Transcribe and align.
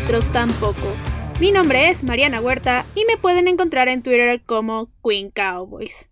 y 0.00 0.02
nosotros 0.02 0.32
tampoco. 0.32 0.94
Mi 1.40 1.52
nombre 1.52 1.90
es 1.90 2.04
Mariana 2.04 2.40
Huerta 2.40 2.86
y 2.94 3.04
me 3.04 3.18
pueden 3.18 3.48
encontrar 3.48 3.88
en 3.88 4.02
Twitter 4.02 4.40
como 4.46 4.90
Queen 5.04 5.30
Cowboys. 5.30 6.08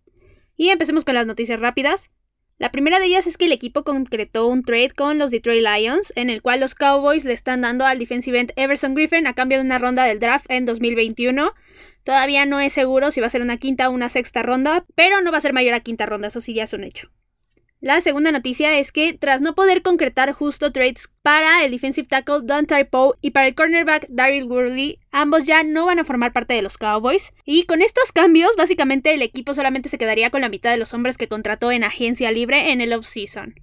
Y 0.57 0.69
empecemos 0.69 1.07
con 1.07 1.15
las 1.15 1.27
noticias 1.27 1.59
rápidas. 1.59 2.11
La 2.59 2.71
primera 2.71 2.99
de 2.99 3.07
ellas 3.07 3.27
es 3.27 3.39
que 3.39 3.47
el 3.47 3.53
equipo 3.53 3.85
concretó 3.85 4.47
un 4.47 4.63
trade 4.63 4.91
con 4.91 5.19
los 5.19 5.31
Detroit 5.31 5.65
Lions, 5.65 6.13
en 6.17 6.29
el 6.29 6.43
cual 6.43 6.61
los 6.61 6.75
Cowboys 6.75 7.25
le 7.25 7.33
están 7.33 7.63
dando 7.63 7.87
al 7.87 7.99
defensive 7.99 8.39
end 8.39 8.53
Everson 8.57 8.95
Griffin 8.95 9.27
a 9.27 9.35
cambio 9.35 9.57
de 9.57 9.65
una 9.65 9.79
ronda 9.79 10.05
del 10.05 10.19
draft 10.19 10.47
en 10.51 10.67
2021. 10.67 11.55
Todavía 12.05 12.45
no 12.45 12.61
es 12.61 12.75
seguro 12.75 13.11
si 13.11 13.21
va 13.21 13.29
a 13.29 13.31
ser 13.31 13.41
una 13.41 13.57
quinta 13.57 13.89
o 13.89 13.93
una 13.93 14.11
sexta 14.11 14.43
ronda, 14.43 14.85
pero 14.97 15.23
no 15.23 15.33
va 15.33 15.39
a 15.39 15.43
ser 15.43 15.55
mayor 15.55 15.73
a 15.73 15.81
quinta 15.81 16.05
ronda, 16.05 16.29
eso 16.29 16.41
sí 16.41 16.53
ya 16.53 16.65
es 16.65 16.75
un 16.75 16.85
hecho. 16.85 17.11
La 17.81 18.01
segunda 18.01 18.33
noticia 18.33 18.77
es 18.77 18.91
que 18.91 19.13
tras 19.13 19.41
no 19.41 19.55
poder 19.55 19.83
concretar 19.83 20.33
justo 20.33 20.73
trades 20.73 21.11
para 21.23 21.65
el 21.65 21.71
defensive 21.71 22.09
tackle 22.09 22.41
Dante 22.43 22.85
Poe 22.85 23.15
y 23.21 23.31
para 23.31 23.47
el 23.47 23.55
cornerback 23.55 24.07
Daryl 24.09 24.51
Worley, 24.51 24.99
ambos 25.13 25.45
ya 25.45 25.63
no 25.63 25.87
van 25.87 26.01
a 26.01 26.05
formar 26.05 26.33
parte 26.33 26.55
de 26.55 26.63
los 26.63 26.77
Cowboys. 26.77 27.33
Y 27.45 27.67
con 27.67 27.81
estos 27.81 28.11
cambios, 28.11 28.57
básicamente 28.57 29.15
el 29.15 29.23
equipo 29.23 29.55
solamente 29.55 29.89
se 29.89 29.99
quedaría 29.99 30.31
con 30.31 30.41
la 30.41 30.49
mitad 30.49 30.73
de 30.73 30.77
los 30.77 30.93
hombres 30.93 31.17
que 31.17 31.29
contrató 31.29 31.71
en 31.71 31.85
agencia 31.85 32.33
libre 32.33 32.73
en 32.73 32.81
el 32.81 32.93
offseason. 32.93 33.55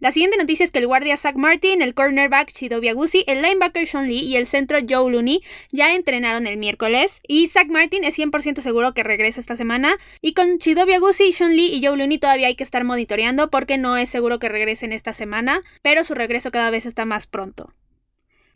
La 0.00 0.12
siguiente 0.12 0.36
noticia 0.36 0.62
es 0.62 0.70
que 0.70 0.78
el 0.78 0.86
guardia 0.86 1.16
Zach 1.16 1.34
Martin, 1.34 1.82
el 1.82 1.92
cornerback 1.92 2.52
Chido 2.52 2.80
Agusi, 2.88 3.24
el 3.26 3.42
linebacker 3.42 3.84
Sean 3.84 4.06
Lee 4.06 4.20
y 4.20 4.36
el 4.36 4.46
centro 4.46 4.78
Joe 4.88 5.10
Looney 5.10 5.42
ya 5.72 5.92
entrenaron 5.92 6.46
el 6.46 6.56
miércoles. 6.56 7.18
Y 7.26 7.48
Zach 7.48 7.66
Martin 7.66 8.04
es 8.04 8.16
100% 8.16 8.60
seguro 8.60 8.94
que 8.94 9.02
regresa 9.02 9.40
esta 9.40 9.56
semana. 9.56 9.96
Y 10.20 10.34
con 10.34 10.60
Chido 10.60 10.82
Agusi, 10.82 11.32
Sean 11.32 11.56
Lee 11.56 11.74
y 11.74 11.84
Joe 11.84 11.96
Looney 11.96 12.18
todavía 12.18 12.46
hay 12.46 12.54
que 12.54 12.62
estar 12.62 12.84
monitoreando 12.84 13.50
porque 13.50 13.76
no 13.76 13.96
es 13.96 14.08
seguro 14.08 14.38
que 14.38 14.48
regresen 14.48 14.92
esta 14.92 15.12
semana, 15.12 15.62
pero 15.82 16.04
su 16.04 16.14
regreso 16.14 16.52
cada 16.52 16.70
vez 16.70 16.86
está 16.86 17.04
más 17.04 17.26
pronto. 17.26 17.72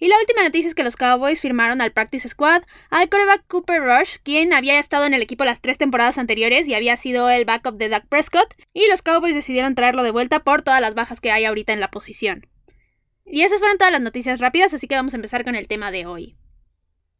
Y 0.03 0.09
la 0.09 0.19
última 0.19 0.43
noticia 0.43 0.67
es 0.67 0.75
que 0.75 0.83
los 0.83 0.97
Cowboys 0.97 1.41
firmaron 1.41 1.81
al 1.81 1.93
Practice 1.93 2.29
Squad 2.29 2.65
al 2.91 3.09
quarterback 3.09 3.47
Cooper 3.47 3.81
Rush, 3.81 4.17
quien 4.25 4.53
había 4.53 4.81
estado 4.81 5.05
en 5.05 5.15
el 5.15 5.23
equipo 5.23 5.45
las 5.45 5.61
tres 5.61 5.79
temporadas 5.79 6.19
anteriores 6.19 6.67
y 6.67 6.75
había 6.75 6.97
sido 6.97 7.31
el 7.31 7.45
backup 7.45 7.77
de 7.79 7.89
Dak 7.89 8.09
Prescott, 8.09 8.53
y 8.75 8.89
los 8.89 9.01
Cowboys 9.01 9.37
decidieron 9.37 9.77
traerlo 9.77 10.03
de 10.03 10.11
vuelta 10.11 10.41
por 10.41 10.63
todas 10.63 10.81
las 10.81 10.95
bajas 10.95 11.21
que 11.21 11.31
hay 11.31 11.45
ahorita 11.45 11.73
en 11.73 11.79
la 11.79 11.93
posición. 11.93 12.49
Y 13.25 13.43
esas 13.43 13.61
fueron 13.61 13.79
todas 13.79 13.93
las 13.93 14.01
noticias 14.01 14.41
rápidas, 14.41 14.75
así 14.75 14.89
que 14.89 14.97
vamos 14.97 15.15
a 15.15 15.19
empezar 15.19 15.45
con 15.45 15.55
el 15.55 15.69
tema 15.69 15.93
de 15.93 16.05
hoy. 16.05 16.37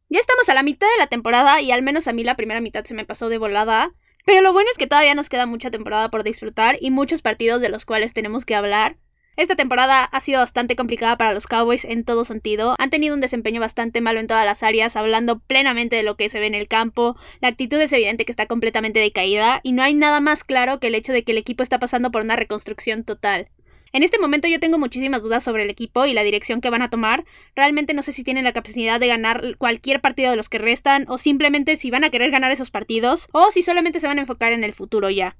Ya 0.09 0.19
estamos 0.19 0.49
a 0.49 0.53
la 0.53 0.61
mitad 0.61 0.87
de 0.87 0.99
la 0.99 1.07
temporada 1.07 1.61
y 1.61 1.71
al 1.71 1.83
menos 1.83 2.09
a 2.09 2.11
mí 2.11 2.25
la 2.25 2.35
primera 2.35 2.59
mitad 2.59 2.83
se 2.83 2.95
me 2.95 3.05
pasó 3.05 3.29
de 3.29 3.37
volada, 3.37 3.93
pero 4.25 4.41
lo 4.41 4.51
bueno 4.51 4.67
es 4.69 4.77
que 4.77 4.87
todavía 4.87 5.15
nos 5.15 5.29
queda 5.29 5.45
mucha 5.45 5.71
temporada 5.71 6.11
por 6.11 6.25
disfrutar 6.25 6.77
y 6.81 6.91
muchos 6.91 7.21
partidos 7.21 7.61
de 7.61 7.69
los 7.69 7.85
cuales 7.85 8.13
tenemos 8.13 8.43
que 8.43 8.55
hablar, 8.55 8.97
esta 9.35 9.55
temporada 9.55 10.03
ha 10.03 10.19
sido 10.19 10.39
bastante 10.39 10.75
complicada 10.75 11.17
para 11.17 11.33
los 11.33 11.47
Cowboys 11.47 11.85
en 11.85 12.03
todo 12.03 12.23
sentido. 12.23 12.75
Han 12.77 12.89
tenido 12.91 13.15
un 13.15 13.21
desempeño 13.21 13.59
bastante 13.59 13.99
malo 13.99 14.19
en 14.19 14.27
todas 14.27 14.45
las 14.45 14.61
áreas, 14.61 14.95
hablando 14.95 15.39
plenamente 15.39 15.95
de 15.95 16.03
lo 16.03 16.17
que 16.17 16.29
se 16.29 16.39
ve 16.39 16.45
en 16.45 16.55
el 16.55 16.67
campo. 16.67 17.15
La 17.41 17.47
actitud 17.47 17.79
es 17.81 17.91
evidente 17.93 18.25
que 18.25 18.31
está 18.31 18.45
completamente 18.45 18.99
decaída 18.99 19.59
y 19.63 19.71
no 19.71 19.81
hay 19.81 19.95
nada 19.95 20.19
más 20.19 20.43
claro 20.43 20.79
que 20.79 20.87
el 20.87 20.95
hecho 20.95 21.13
de 21.13 21.23
que 21.23 21.31
el 21.31 21.39
equipo 21.39 21.63
está 21.63 21.79
pasando 21.79 22.11
por 22.11 22.21
una 22.21 22.35
reconstrucción 22.35 23.03
total. 23.03 23.49
En 23.91 24.01
este 24.01 24.19
momento 24.19 24.47
yo 24.47 24.59
tengo 24.59 24.79
muchísimas 24.79 25.21
dudas 25.21 25.43
sobre 25.43 25.63
el 25.63 25.69
equipo 25.69 26.07
y 26.07 26.13
la 26.13 26.23
dirección 26.23 26.61
que 26.61 26.71
van 26.71 26.81
a 26.81 26.89
tomar. 26.89 27.25
Realmente 27.55 27.93
no 27.93 28.01
sé 28.01 28.11
si 28.11 28.23
tienen 28.23 28.43
la 28.43 28.51
capacidad 28.51 28.99
de 28.99 29.07
ganar 29.07 29.55
cualquier 29.57 30.01
partido 30.01 30.31
de 30.31 30.35
los 30.35 30.49
que 30.49 30.57
restan 30.57 31.05
o 31.09 31.19
simplemente 31.19 31.75
si 31.75 31.91
van 31.91 32.03
a 32.03 32.09
querer 32.09 32.31
ganar 32.31 32.51
esos 32.51 32.71
partidos 32.71 33.27
o 33.33 33.51
si 33.51 33.61
solamente 33.61 33.99
se 33.99 34.07
van 34.07 34.17
a 34.17 34.21
enfocar 34.21 34.51
en 34.51 34.63
el 34.63 34.73
futuro 34.73 35.11
ya. 35.11 35.37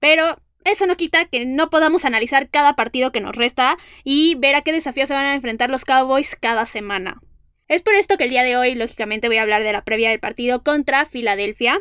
Pero 0.00 0.38
eso 0.64 0.86
no 0.86 0.96
quita 0.96 1.24
que 1.26 1.46
no 1.46 1.70
podamos 1.70 2.04
analizar 2.04 2.48
cada 2.48 2.74
partido 2.74 3.12
que 3.12 3.20
nos 3.20 3.36
resta 3.36 3.76
y 4.04 4.36
ver 4.36 4.54
a 4.54 4.62
qué 4.62 4.72
desafíos 4.72 5.08
se 5.08 5.14
van 5.14 5.26
a 5.26 5.34
enfrentar 5.34 5.70
los 5.70 5.84
Cowboys 5.84 6.36
cada 6.36 6.66
semana. 6.66 7.20
Es 7.68 7.82
por 7.82 7.94
esto 7.94 8.16
que 8.16 8.24
el 8.24 8.30
día 8.30 8.42
de 8.42 8.56
hoy, 8.56 8.74
lógicamente, 8.74 9.28
voy 9.28 9.38
a 9.38 9.42
hablar 9.42 9.62
de 9.62 9.72
la 9.72 9.84
previa 9.84 10.10
del 10.10 10.20
partido 10.20 10.62
contra 10.62 11.06
Filadelfia. 11.06 11.80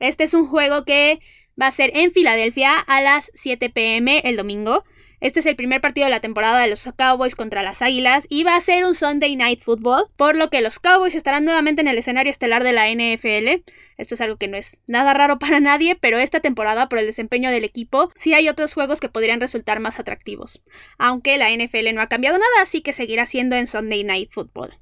Este 0.00 0.24
es 0.24 0.34
un 0.34 0.46
juego 0.46 0.84
que 0.84 1.20
va 1.60 1.68
a 1.68 1.72
ser 1.72 1.90
en 1.94 2.10
Filadelfia 2.10 2.78
a 2.78 3.00
las 3.00 3.30
7 3.34 3.70
pm 3.70 4.20
el 4.24 4.36
domingo. 4.36 4.84
Este 5.20 5.40
es 5.40 5.46
el 5.46 5.56
primer 5.56 5.80
partido 5.80 6.04
de 6.04 6.10
la 6.10 6.20
temporada 6.20 6.60
de 6.60 6.68
los 6.68 6.88
Cowboys 6.96 7.34
contra 7.34 7.64
las 7.64 7.82
Águilas 7.82 8.26
y 8.28 8.44
va 8.44 8.54
a 8.54 8.60
ser 8.60 8.84
un 8.84 8.94
Sunday 8.94 9.34
Night 9.34 9.60
Football, 9.60 10.06
por 10.16 10.36
lo 10.36 10.48
que 10.48 10.60
los 10.60 10.78
Cowboys 10.78 11.16
estarán 11.16 11.44
nuevamente 11.44 11.80
en 11.80 11.88
el 11.88 11.98
escenario 11.98 12.30
estelar 12.30 12.62
de 12.62 12.72
la 12.72 12.88
NFL. 12.88 13.64
Esto 13.96 14.14
es 14.14 14.20
algo 14.20 14.36
que 14.36 14.46
no 14.46 14.56
es 14.56 14.80
nada 14.86 15.14
raro 15.14 15.38
para 15.40 15.58
nadie, 15.58 15.96
pero 15.96 16.18
esta 16.18 16.40
temporada, 16.40 16.88
por 16.88 17.00
el 17.00 17.06
desempeño 17.06 17.50
del 17.50 17.64
equipo, 17.64 18.10
sí 18.14 18.32
hay 18.34 18.48
otros 18.48 18.74
juegos 18.74 19.00
que 19.00 19.08
podrían 19.08 19.40
resultar 19.40 19.80
más 19.80 19.98
atractivos. 19.98 20.62
Aunque 20.98 21.36
la 21.36 21.50
NFL 21.50 21.94
no 21.94 22.00
ha 22.00 22.08
cambiado 22.08 22.38
nada, 22.38 22.62
así 22.62 22.80
que 22.80 22.92
seguirá 22.92 23.26
siendo 23.26 23.56
en 23.56 23.66
Sunday 23.66 24.04
Night 24.04 24.30
Football. 24.30 24.78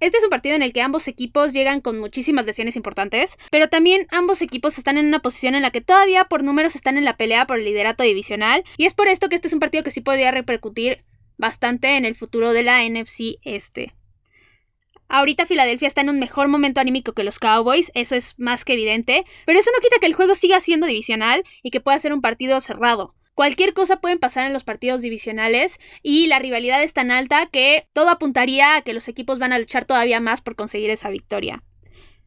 Este 0.00 0.18
es 0.18 0.24
un 0.24 0.30
partido 0.30 0.54
en 0.54 0.62
el 0.62 0.72
que 0.72 0.82
ambos 0.82 1.08
equipos 1.08 1.52
llegan 1.52 1.80
con 1.80 1.98
muchísimas 1.98 2.46
lesiones 2.46 2.76
importantes, 2.76 3.36
pero 3.50 3.68
también 3.68 4.06
ambos 4.10 4.42
equipos 4.42 4.78
están 4.78 4.96
en 4.96 5.06
una 5.06 5.20
posición 5.20 5.56
en 5.56 5.62
la 5.62 5.72
que 5.72 5.80
todavía 5.80 6.24
por 6.26 6.44
números 6.44 6.76
están 6.76 6.98
en 6.98 7.04
la 7.04 7.16
pelea 7.16 7.46
por 7.46 7.58
el 7.58 7.64
liderato 7.64 8.04
divisional, 8.04 8.62
y 8.76 8.86
es 8.86 8.94
por 8.94 9.08
esto 9.08 9.28
que 9.28 9.34
este 9.34 9.48
es 9.48 9.54
un 9.54 9.60
partido 9.60 9.82
que 9.82 9.90
sí 9.90 10.00
podría 10.00 10.30
repercutir 10.30 11.04
bastante 11.36 11.96
en 11.96 12.04
el 12.04 12.14
futuro 12.14 12.52
de 12.52 12.62
la 12.62 12.88
NFC 12.88 13.38
este. 13.42 13.94
Ahorita 15.08 15.46
Filadelfia 15.46 15.88
está 15.88 16.02
en 16.02 16.10
un 16.10 16.18
mejor 16.18 16.48
momento 16.48 16.80
anímico 16.80 17.14
que 17.14 17.24
los 17.24 17.38
Cowboys, 17.38 17.90
eso 17.94 18.14
es 18.14 18.34
más 18.38 18.64
que 18.64 18.74
evidente, 18.74 19.24
pero 19.46 19.58
eso 19.58 19.70
no 19.74 19.80
quita 19.80 19.98
que 19.98 20.06
el 20.06 20.14
juego 20.14 20.34
siga 20.34 20.60
siendo 20.60 20.86
divisional 20.86 21.44
y 21.62 21.70
que 21.70 21.80
pueda 21.80 21.98
ser 21.98 22.12
un 22.12 22.20
partido 22.20 22.60
cerrado. 22.60 23.14
Cualquier 23.38 23.72
cosa 23.72 24.00
puede 24.00 24.16
pasar 24.16 24.48
en 24.48 24.52
los 24.52 24.64
partidos 24.64 25.00
divisionales 25.00 25.78
y 26.02 26.26
la 26.26 26.40
rivalidad 26.40 26.82
es 26.82 26.92
tan 26.92 27.12
alta 27.12 27.46
que 27.46 27.86
todo 27.92 28.08
apuntaría 28.08 28.74
a 28.74 28.82
que 28.82 28.92
los 28.92 29.06
equipos 29.06 29.38
van 29.38 29.52
a 29.52 29.60
luchar 29.60 29.84
todavía 29.84 30.18
más 30.18 30.40
por 30.40 30.56
conseguir 30.56 30.90
esa 30.90 31.08
victoria. 31.08 31.62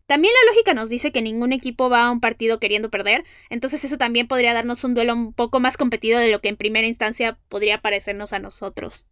También 0.05 0.33
la 0.33 0.51
lógica 0.53 0.73
nos 0.73 0.87
dice 0.87 1.11
que 1.11 1.21
ningún 1.21 1.51
equipo 1.51 1.89
va 1.89 2.05
a 2.05 2.11
un 2.11 2.21
partido 2.21 2.61
queriendo 2.61 2.89
perder, 2.89 3.25
entonces 3.49 3.83
eso 3.83 3.97
también 3.97 4.29
podría 4.29 4.53
darnos 4.53 4.85
un 4.85 4.93
duelo 4.93 5.11
un 5.11 5.33
poco 5.33 5.59
más 5.59 5.75
competido 5.75 6.17
de 6.17 6.31
lo 6.31 6.39
que 6.39 6.47
en 6.47 6.55
primera 6.55 6.87
instancia 6.87 7.37
podría 7.49 7.81
parecernos 7.81 8.31
a 8.31 8.39
nosotros. 8.39 9.05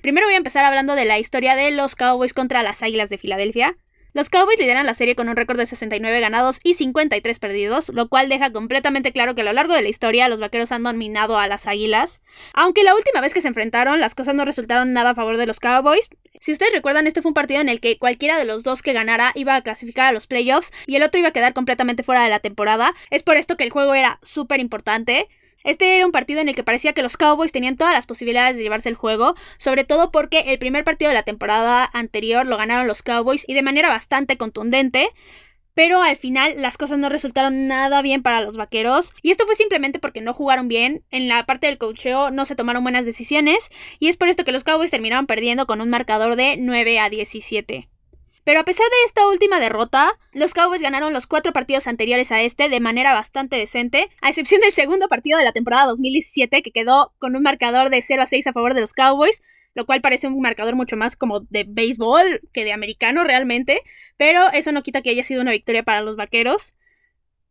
Primero 0.00 0.26
voy 0.26 0.34
a 0.36 0.38
empezar 0.38 0.64
hablando 0.64 0.94
de 0.94 1.04
la 1.04 1.18
historia 1.18 1.54
de 1.54 1.70
los 1.70 1.96
Cowboys 1.96 2.32
contra 2.32 2.62
las 2.62 2.82
Águilas 2.82 3.10
de 3.10 3.18
Filadelfia. 3.18 3.76
Los 4.14 4.28
Cowboys 4.28 4.58
lideran 4.58 4.84
la 4.84 4.92
serie 4.92 5.14
con 5.14 5.30
un 5.30 5.36
récord 5.36 5.56
de 5.56 5.64
69 5.64 6.20
ganados 6.20 6.60
y 6.62 6.74
53 6.74 7.38
perdidos, 7.38 7.88
lo 7.88 8.10
cual 8.10 8.28
deja 8.28 8.52
completamente 8.52 9.10
claro 9.10 9.34
que 9.34 9.40
a 9.40 9.44
lo 9.44 9.54
largo 9.54 9.72
de 9.72 9.80
la 9.80 9.88
historia 9.88 10.28
los 10.28 10.38
vaqueros 10.38 10.70
han 10.70 10.82
dominado 10.82 11.38
a 11.38 11.46
las 11.46 11.66
águilas. 11.66 12.20
Aunque 12.52 12.84
la 12.84 12.94
última 12.94 13.22
vez 13.22 13.32
que 13.32 13.40
se 13.40 13.48
enfrentaron 13.48 14.00
las 14.00 14.14
cosas 14.14 14.34
no 14.34 14.44
resultaron 14.44 14.92
nada 14.92 15.10
a 15.10 15.14
favor 15.14 15.38
de 15.38 15.46
los 15.46 15.60
Cowboys. 15.60 16.10
Si 16.40 16.52
ustedes 16.52 16.74
recuerdan, 16.74 17.06
este 17.06 17.22
fue 17.22 17.30
un 17.30 17.34
partido 17.34 17.62
en 17.62 17.70
el 17.70 17.80
que 17.80 17.98
cualquiera 17.98 18.36
de 18.36 18.44
los 18.44 18.64
dos 18.64 18.82
que 18.82 18.92
ganara 18.92 19.32
iba 19.34 19.56
a 19.56 19.62
clasificar 19.62 20.08
a 20.08 20.12
los 20.12 20.26
playoffs 20.26 20.72
y 20.86 20.96
el 20.96 21.04
otro 21.04 21.18
iba 21.18 21.28
a 21.28 21.32
quedar 21.32 21.54
completamente 21.54 22.02
fuera 22.02 22.22
de 22.22 22.28
la 22.28 22.40
temporada. 22.40 22.92
Es 23.08 23.22
por 23.22 23.38
esto 23.38 23.56
que 23.56 23.64
el 23.64 23.70
juego 23.70 23.94
era 23.94 24.18
súper 24.22 24.60
importante. 24.60 25.28
Este 25.64 25.96
era 25.96 26.06
un 26.06 26.12
partido 26.12 26.40
en 26.40 26.48
el 26.48 26.54
que 26.54 26.64
parecía 26.64 26.92
que 26.92 27.02
los 27.02 27.16
Cowboys 27.16 27.52
tenían 27.52 27.76
todas 27.76 27.94
las 27.94 28.06
posibilidades 28.06 28.56
de 28.56 28.62
llevarse 28.62 28.88
el 28.88 28.94
juego, 28.94 29.34
sobre 29.58 29.84
todo 29.84 30.10
porque 30.10 30.40
el 30.46 30.58
primer 30.58 30.84
partido 30.84 31.08
de 31.08 31.14
la 31.14 31.22
temporada 31.22 31.88
anterior 31.92 32.46
lo 32.46 32.56
ganaron 32.56 32.86
los 32.86 33.02
Cowboys 33.02 33.44
y 33.46 33.54
de 33.54 33.62
manera 33.62 33.88
bastante 33.88 34.36
contundente. 34.36 35.08
Pero 35.74 36.02
al 36.02 36.16
final 36.16 36.54
las 36.58 36.76
cosas 36.76 36.98
no 36.98 37.08
resultaron 37.08 37.66
nada 37.66 38.02
bien 38.02 38.22
para 38.22 38.42
los 38.42 38.56
vaqueros. 38.56 39.12
Y 39.22 39.30
esto 39.30 39.46
fue 39.46 39.54
simplemente 39.54 39.98
porque 39.98 40.20
no 40.20 40.34
jugaron 40.34 40.68
bien. 40.68 41.02
En 41.10 41.28
la 41.28 41.46
parte 41.46 41.66
del 41.66 41.78
cocheo 41.78 42.30
no 42.30 42.44
se 42.44 42.54
tomaron 42.54 42.82
buenas 42.82 43.06
decisiones. 43.06 43.70
Y 43.98 44.08
es 44.08 44.18
por 44.18 44.28
esto 44.28 44.44
que 44.44 44.52
los 44.52 44.64
Cowboys 44.64 44.90
terminaron 44.90 45.26
perdiendo 45.26 45.66
con 45.66 45.80
un 45.80 45.88
marcador 45.88 46.36
de 46.36 46.56
9 46.58 47.00
a 47.00 47.08
17. 47.08 47.88
Pero 48.44 48.60
a 48.60 48.64
pesar 48.64 48.86
de 48.86 49.06
esta 49.06 49.26
última 49.28 49.60
derrota, 49.60 50.18
los 50.32 50.52
Cowboys 50.52 50.82
ganaron 50.82 51.12
los 51.12 51.26
cuatro 51.26 51.52
partidos 51.52 51.86
anteriores 51.86 52.32
a 52.32 52.42
este 52.42 52.68
de 52.68 52.80
manera 52.80 53.12
bastante 53.12 53.56
decente, 53.56 54.08
a 54.20 54.28
excepción 54.28 54.60
del 54.60 54.72
segundo 54.72 55.08
partido 55.08 55.38
de 55.38 55.44
la 55.44 55.52
temporada 55.52 55.86
2017 55.86 56.62
que 56.62 56.72
quedó 56.72 57.12
con 57.18 57.36
un 57.36 57.42
marcador 57.42 57.88
de 57.88 58.02
0 58.02 58.22
a 58.22 58.26
6 58.26 58.48
a 58.48 58.52
favor 58.52 58.74
de 58.74 58.80
los 58.80 58.94
Cowboys, 58.94 59.42
lo 59.74 59.86
cual 59.86 60.00
parece 60.00 60.26
un 60.26 60.40
marcador 60.40 60.74
mucho 60.74 60.96
más 60.96 61.14
como 61.16 61.40
de 61.40 61.64
béisbol 61.68 62.42
que 62.52 62.64
de 62.64 62.72
americano 62.72 63.22
realmente, 63.22 63.82
pero 64.16 64.50
eso 64.52 64.72
no 64.72 64.82
quita 64.82 65.02
que 65.02 65.10
haya 65.10 65.24
sido 65.24 65.40
una 65.40 65.52
victoria 65.52 65.84
para 65.84 66.00
los 66.00 66.16
Vaqueros. 66.16 66.76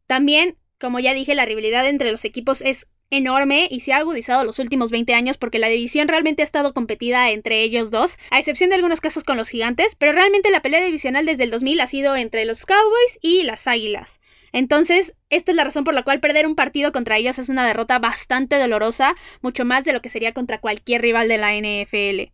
También, 0.08 0.58
como 0.78 1.00
ya 1.00 1.14
dije, 1.14 1.36
la 1.36 1.46
rivalidad 1.46 1.88
entre 1.88 2.12
los 2.12 2.26
equipos 2.26 2.62
es 2.62 2.88
enorme 3.12 3.68
y 3.70 3.82
se 3.82 3.94
ha 3.94 3.98
agudizado 3.98 4.44
los 4.44 4.58
últimos 4.58 4.90
20 4.90 5.14
años 5.14 5.38
porque 5.38 5.60
la 5.60 5.68
división 5.68 6.08
realmente 6.08 6.42
ha 6.42 6.46
estado 6.46 6.74
competida 6.74 7.30
entre 7.30 7.62
ellos 7.62 7.92
dos, 7.92 8.18
a 8.32 8.40
excepción 8.40 8.70
de 8.70 8.78
algunos 8.78 9.02
casos 9.02 9.24
con 9.24 9.38
los 9.38 9.50
gigantes, 9.50 9.96
pero 9.96 10.14
realmente 10.14 10.50
la 10.50 10.62
pelea 10.62 10.84
divisional 10.84 11.26
desde 11.26 11.44
el 11.44 11.52
2000 11.52 11.82
ha 11.82 11.88
sido 11.88 12.16
entre 12.16 12.46
los 12.46 12.66
Cowboys 12.66 13.20
y 13.22 13.44
las 13.44 13.68
Águilas. 13.68 14.20
Entonces, 14.54 15.16
esta 15.30 15.52
es 15.52 15.56
la 15.56 15.64
razón 15.64 15.84
por 15.84 15.94
la 15.94 16.04
cual 16.04 16.20
perder 16.20 16.48
un 16.48 16.56
partido 16.56 16.92
contra 16.92 17.18
ellos 17.18 17.40
es 17.40 17.50
una 17.50 17.66
derrota 17.66 18.00
bastante 18.00 18.58
dolorosa, 18.58 19.16
mucho 19.42 19.66
más 19.66 19.86
de 19.86 19.94
lo 19.94 20.02
que 20.02 20.10
sería 20.10 20.34
contra 20.34 20.60
cualquier 20.60 21.02
rival 21.02 21.28
de 21.28 21.38
la 21.38 21.54
NFL. 21.54 22.32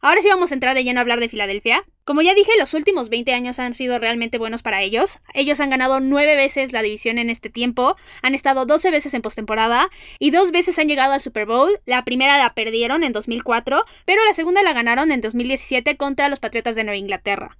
Ahora 0.00 0.22
sí 0.22 0.28
vamos 0.28 0.52
a 0.52 0.54
entrar 0.54 0.74
de 0.74 0.84
lleno 0.84 1.00
a 1.00 1.02
hablar 1.02 1.20
de 1.20 1.28
Filadelfia. 1.28 1.82
Como 2.08 2.22
ya 2.22 2.32
dije, 2.32 2.52
los 2.58 2.72
últimos 2.72 3.10
20 3.10 3.34
años 3.34 3.58
han 3.58 3.74
sido 3.74 3.98
realmente 3.98 4.38
buenos 4.38 4.62
para 4.62 4.80
ellos. 4.80 5.18
Ellos 5.34 5.60
han 5.60 5.68
ganado 5.68 6.00
9 6.00 6.36
veces 6.36 6.72
la 6.72 6.80
división 6.80 7.18
en 7.18 7.28
este 7.28 7.50
tiempo, 7.50 7.96
han 8.22 8.34
estado 8.34 8.64
12 8.64 8.90
veces 8.90 9.12
en 9.12 9.20
postemporada 9.20 9.90
y 10.18 10.30
dos 10.30 10.50
veces 10.50 10.78
han 10.78 10.88
llegado 10.88 11.12
al 11.12 11.20
Super 11.20 11.44
Bowl. 11.44 11.78
La 11.84 12.06
primera 12.06 12.38
la 12.38 12.54
perdieron 12.54 13.04
en 13.04 13.12
2004, 13.12 13.84
pero 14.06 14.24
la 14.24 14.32
segunda 14.32 14.62
la 14.62 14.72
ganaron 14.72 15.12
en 15.12 15.20
2017 15.20 15.98
contra 15.98 16.30
los 16.30 16.40
Patriotas 16.40 16.76
de 16.76 16.84
Nueva 16.84 16.96
Inglaterra. 16.96 17.58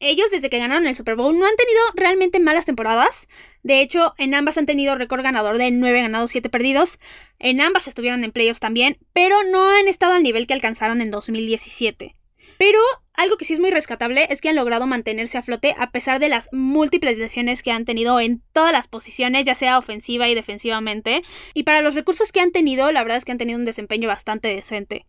Ellos 0.00 0.32
desde 0.32 0.50
que 0.50 0.58
ganaron 0.58 0.88
el 0.88 0.96
Super 0.96 1.14
Bowl 1.14 1.38
no 1.38 1.46
han 1.46 1.54
tenido 1.54 1.80
realmente 1.94 2.40
malas 2.40 2.66
temporadas. 2.66 3.28
De 3.62 3.82
hecho, 3.82 4.14
en 4.18 4.34
ambas 4.34 4.58
han 4.58 4.66
tenido 4.66 4.96
récord 4.96 5.22
ganador 5.22 5.58
de 5.58 5.70
9 5.70 6.02
ganados, 6.02 6.32
7 6.32 6.48
perdidos. 6.48 6.98
En 7.38 7.60
ambas 7.60 7.86
estuvieron 7.86 8.24
en 8.24 8.32
playoffs 8.32 8.58
también, 8.58 8.98
pero 9.12 9.44
no 9.44 9.70
han 9.70 9.86
estado 9.86 10.14
al 10.14 10.24
nivel 10.24 10.48
que 10.48 10.54
alcanzaron 10.54 11.00
en 11.02 11.12
2017. 11.12 12.16
Pero 12.58 12.78
algo 13.14 13.36
que 13.36 13.44
sí 13.44 13.54
es 13.54 13.60
muy 13.60 13.70
rescatable 13.70 14.26
es 14.30 14.40
que 14.40 14.48
han 14.48 14.56
logrado 14.56 14.86
mantenerse 14.86 15.38
a 15.38 15.42
flote 15.42 15.74
a 15.78 15.90
pesar 15.90 16.20
de 16.20 16.28
las 16.28 16.48
múltiples 16.52 17.18
lesiones 17.18 17.62
que 17.62 17.72
han 17.72 17.84
tenido 17.84 18.20
en 18.20 18.42
todas 18.52 18.72
las 18.72 18.88
posiciones, 18.88 19.44
ya 19.44 19.54
sea 19.54 19.78
ofensiva 19.78 20.28
y 20.28 20.34
defensivamente. 20.34 21.22
Y 21.54 21.62
para 21.62 21.80
los 21.80 21.94
recursos 21.94 22.32
que 22.32 22.40
han 22.40 22.52
tenido, 22.52 22.92
la 22.92 23.02
verdad 23.02 23.18
es 23.18 23.24
que 23.24 23.32
han 23.32 23.38
tenido 23.38 23.58
un 23.58 23.64
desempeño 23.64 24.08
bastante 24.08 24.48
decente. 24.48 25.06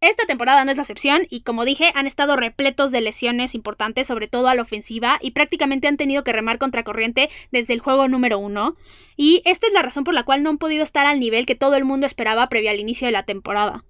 Esta 0.00 0.26
temporada 0.26 0.64
no 0.64 0.70
es 0.70 0.76
la 0.76 0.82
excepción 0.82 1.26
y 1.30 1.44
como 1.44 1.64
dije, 1.64 1.90
han 1.94 2.06
estado 2.06 2.36
repletos 2.36 2.92
de 2.92 3.00
lesiones 3.00 3.54
importantes, 3.54 4.06
sobre 4.06 4.28
todo 4.28 4.48
a 4.48 4.54
la 4.54 4.60
ofensiva, 4.60 5.18
y 5.22 5.30
prácticamente 5.30 5.88
han 5.88 5.96
tenido 5.96 6.24
que 6.24 6.32
remar 6.32 6.58
contracorriente 6.58 7.30
desde 7.52 7.72
el 7.72 7.80
juego 7.80 8.06
número 8.06 8.38
uno. 8.38 8.76
Y 9.16 9.40
esta 9.46 9.66
es 9.66 9.72
la 9.72 9.80
razón 9.80 10.04
por 10.04 10.12
la 10.12 10.24
cual 10.24 10.42
no 10.42 10.50
han 10.50 10.58
podido 10.58 10.82
estar 10.82 11.06
al 11.06 11.20
nivel 11.20 11.46
que 11.46 11.54
todo 11.54 11.76
el 11.76 11.86
mundo 11.86 12.06
esperaba 12.06 12.50
previo 12.50 12.70
al 12.70 12.80
inicio 12.80 13.06
de 13.06 13.12
la 13.12 13.22
temporada. 13.22 13.84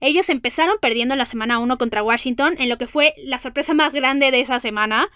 Ellos 0.00 0.28
empezaron 0.30 0.76
perdiendo 0.80 1.14
en 1.14 1.18
la 1.18 1.26
semana 1.26 1.58
1 1.58 1.78
contra 1.78 2.02
Washington, 2.02 2.56
en 2.58 2.68
lo 2.68 2.78
que 2.78 2.86
fue 2.86 3.14
la 3.18 3.38
sorpresa 3.38 3.74
más 3.74 3.94
grande 3.94 4.30
de 4.30 4.40
esa 4.40 4.60
semana. 4.60 5.10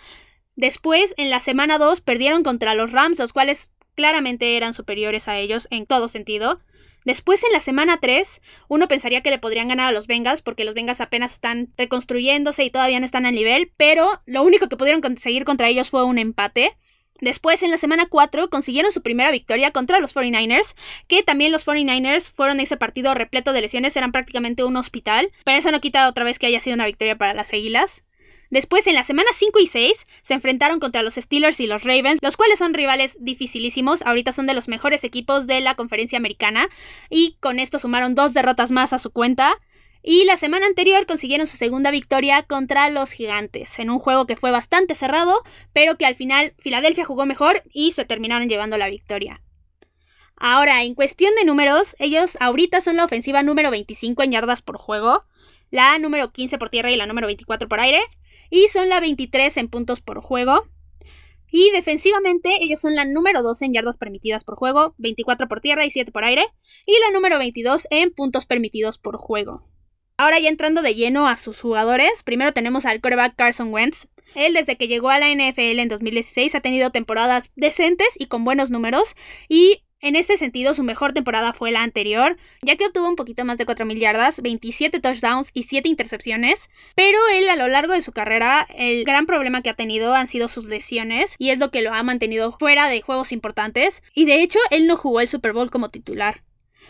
Después, 0.56 1.14
en 1.16 1.30
la 1.30 1.40
semana 1.40 1.78
2, 1.78 2.00
perdieron 2.00 2.42
contra 2.42 2.74
los 2.74 2.92
Rams, 2.92 3.18
los 3.18 3.32
cuales 3.32 3.70
claramente 3.94 4.56
eran 4.56 4.74
superiores 4.74 5.28
a 5.28 5.38
ellos 5.38 5.68
en 5.70 5.86
todo 5.86 6.08
sentido. 6.08 6.60
Después, 7.04 7.42
en 7.44 7.52
la 7.52 7.60
semana 7.60 7.98
3, 8.00 8.40
uno 8.68 8.86
pensaría 8.86 9.22
que 9.22 9.30
le 9.30 9.38
podrían 9.38 9.68
ganar 9.68 9.88
a 9.88 9.92
los 9.92 10.06
Bengals, 10.06 10.42
porque 10.42 10.64
los 10.64 10.74
Bengals 10.74 11.00
apenas 11.00 11.32
están 11.32 11.72
reconstruyéndose 11.76 12.64
y 12.64 12.70
todavía 12.70 13.00
no 13.00 13.06
están 13.06 13.26
al 13.26 13.34
nivel, 13.34 13.72
pero 13.76 14.20
lo 14.26 14.42
único 14.42 14.68
que 14.68 14.76
pudieron 14.76 15.00
conseguir 15.00 15.44
contra 15.44 15.68
ellos 15.68 15.90
fue 15.90 16.04
un 16.04 16.18
empate. 16.18 16.76
Después, 17.22 17.62
en 17.62 17.70
la 17.70 17.78
semana 17.78 18.06
4, 18.06 18.50
consiguieron 18.50 18.90
su 18.90 19.00
primera 19.00 19.30
victoria 19.30 19.70
contra 19.70 20.00
los 20.00 20.12
49ers, 20.12 20.74
que 21.06 21.22
también 21.22 21.52
los 21.52 21.64
49ers 21.64 22.32
fueron 22.32 22.58
ese 22.58 22.76
partido 22.76 23.14
repleto 23.14 23.52
de 23.52 23.60
lesiones, 23.60 23.96
eran 23.96 24.10
prácticamente 24.10 24.64
un 24.64 24.76
hospital, 24.76 25.30
pero 25.44 25.56
eso 25.56 25.70
no 25.70 25.80
quita 25.80 26.08
otra 26.08 26.24
vez 26.24 26.40
que 26.40 26.46
haya 26.46 26.58
sido 26.58 26.74
una 26.74 26.86
victoria 26.86 27.16
para 27.16 27.32
las 27.32 27.52
Águilas. 27.52 28.02
Después, 28.50 28.88
en 28.88 28.96
la 28.96 29.04
semana 29.04 29.28
5 29.32 29.60
y 29.60 29.68
6, 29.68 30.06
se 30.22 30.34
enfrentaron 30.34 30.80
contra 30.80 31.04
los 31.04 31.14
Steelers 31.14 31.60
y 31.60 31.68
los 31.68 31.84
Ravens, 31.84 32.18
los 32.20 32.36
cuales 32.36 32.58
son 32.58 32.74
rivales 32.74 33.16
dificilísimos, 33.20 34.02
ahorita 34.02 34.32
son 34.32 34.48
de 34.48 34.54
los 34.54 34.66
mejores 34.66 35.04
equipos 35.04 35.46
de 35.46 35.60
la 35.60 35.76
conferencia 35.76 36.18
americana, 36.18 36.68
y 37.08 37.36
con 37.38 37.60
esto 37.60 37.78
sumaron 37.78 38.16
dos 38.16 38.34
derrotas 38.34 38.72
más 38.72 38.92
a 38.92 38.98
su 38.98 39.12
cuenta. 39.12 39.56
Y 40.02 40.24
la 40.24 40.36
semana 40.36 40.66
anterior 40.66 41.06
consiguieron 41.06 41.46
su 41.46 41.56
segunda 41.56 41.92
victoria 41.92 42.42
contra 42.42 42.90
los 42.90 43.12
Gigantes, 43.12 43.78
en 43.78 43.88
un 43.88 44.00
juego 44.00 44.26
que 44.26 44.36
fue 44.36 44.50
bastante 44.50 44.96
cerrado, 44.96 45.42
pero 45.72 45.96
que 45.96 46.06
al 46.06 46.16
final 46.16 46.54
Filadelfia 46.58 47.04
jugó 47.04 47.24
mejor 47.24 47.62
y 47.72 47.92
se 47.92 48.04
terminaron 48.04 48.48
llevando 48.48 48.76
la 48.78 48.88
victoria. 48.88 49.42
Ahora, 50.36 50.82
en 50.82 50.96
cuestión 50.96 51.32
de 51.36 51.44
números, 51.44 51.94
ellos 52.00 52.36
ahorita 52.40 52.80
son 52.80 52.96
la 52.96 53.04
ofensiva 53.04 53.44
número 53.44 53.70
25 53.70 54.24
en 54.24 54.32
yardas 54.32 54.60
por 54.60 54.76
juego, 54.76 55.24
la 55.70 55.96
número 56.00 56.32
15 56.32 56.58
por 56.58 56.68
tierra 56.68 56.90
y 56.90 56.96
la 56.96 57.06
número 57.06 57.28
24 57.28 57.68
por 57.68 57.78
aire, 57.78 58.00
y 58.50 58.66
son 58.66 58.88
la 58.88 58.98
23 58.98 59.56
en 59.56 59.68
puntos 59.68 60.00
por 60.00 60.20
juego. 60.20 60.64
Y 61.52 61.70
defensivamente, 61.70 62.58
ellos 62.60 62.80
son 62.80 62.96
la 62.96 63.04
número 63.04 63.42
12 63.44 63.66
en 63.66 63.74
yardas 63.74 63.98
permitidas 63.98 64.42
por 64.42 64.56
juego, 64.56 64.96
24 64.98 65.46
por 65.46 65.60
tierra 65.60 65.84
y 65.84 65.90
7 65.90 66.10
por 66.10 66.24
aire, 66.24 66.44
y 66.86 66.98
la 66.98 67.12
número 67.12 67.38
22 67.38 67.86
en 67.90 68.12
puntos 68.12 68.44
permitidos 68.44 68.98
por 68.98 69.18
juego. 69.18 69.62
Ahora 70.22 70.38
ya 70.38 70.50
entrando 70.50 70.82
de 70.82 70.94
lleno 70.94 71.26
a 71.26 71.36
sus 71.36 71.60
jugadores, 71.60 72.22
primero 72.22 72.52
tenemos 72.52 72.86
al 72.86 73.00
quarterback 73.00 73.34
Carson 73.34 73.72
Wentz. 73.74 74.06
Él 74.36 74.54
desde 74.54 74.76
que 74.76 74.86
llegó 74.86 75.10
a 75.10 75.18
la 75.18 75.28
NFL 75.28 75.80
en 75.80 75.88
2016 75.88 76.54
ha 76.54 76.60
tenido 76.60 76.90
temporadas 76.90 77.50
decentes 77.56 78.14
y 78.16 78.26
con 78.26 78.44
buenos 78.44 78.70
números 78.70 79.16
y 79.48 79.82
en 80.00 80.14
este 80.14 80.36
sentido, 80.36 80.74
su 80.74 80.84
mejor 80.84 81.12
temporada 81.12 81.52
fue 81.52 81.72
la 81.72 81.82
anterior, 81.82 82.36
ya 82.62 82.76
que 82.76 82.86
obtuvo 82.86 83.08
un 83.08 83.16
poquito 83.16 83.44
más 83.44 83.58
de 83.58 83.66
4.000 83.66 83.98
yardas, 83.98 84.40
27 84.42 85.00
touchdowns 85.00 85.50
y 85.54 85.64
7 85.64 85.88
intercepciones, 85.88 86.70
pero 86.94 87.18
él 87.34 87.48
a 87.48 87.56
lo 87.56 87.66
largo 87.66 87.92
de 87.92 88.02
su 88.02 88.12
carrera, 88.12 88.66
el 88.76 89.04
gran 89.04 89.26
problema 89.26 89.62
que 89.62 89.70
ha 89.70 89.74
tenido 89.74 90.14
han 90.14 90.26
sido 90.28 90.46
sus 90.46 90.66
lesiones, 90.66 91.36
y 91.38 91.50
es 91.50 91.58
lo 91.58 91.70
que 91.70 91.82
lo 91.82 91.94
ha 91.94 92.02
mantenido 92.02 92.50
fuera 92.50 92.88
de 92.88 93.00
juegos 93.00 93.30
importantes, 93.30 94.02
y 94.12 94.24
de 94.24 94.42
hecho 94.42 94.58
él 94.70 94.88
no 94.88 94.96
jugó 94.96 95.20
el 95.20 95.28
Super 95.28 95.52
Bowl 95.52 95.70
como 95.70 95.90
titular. 95.90 96.42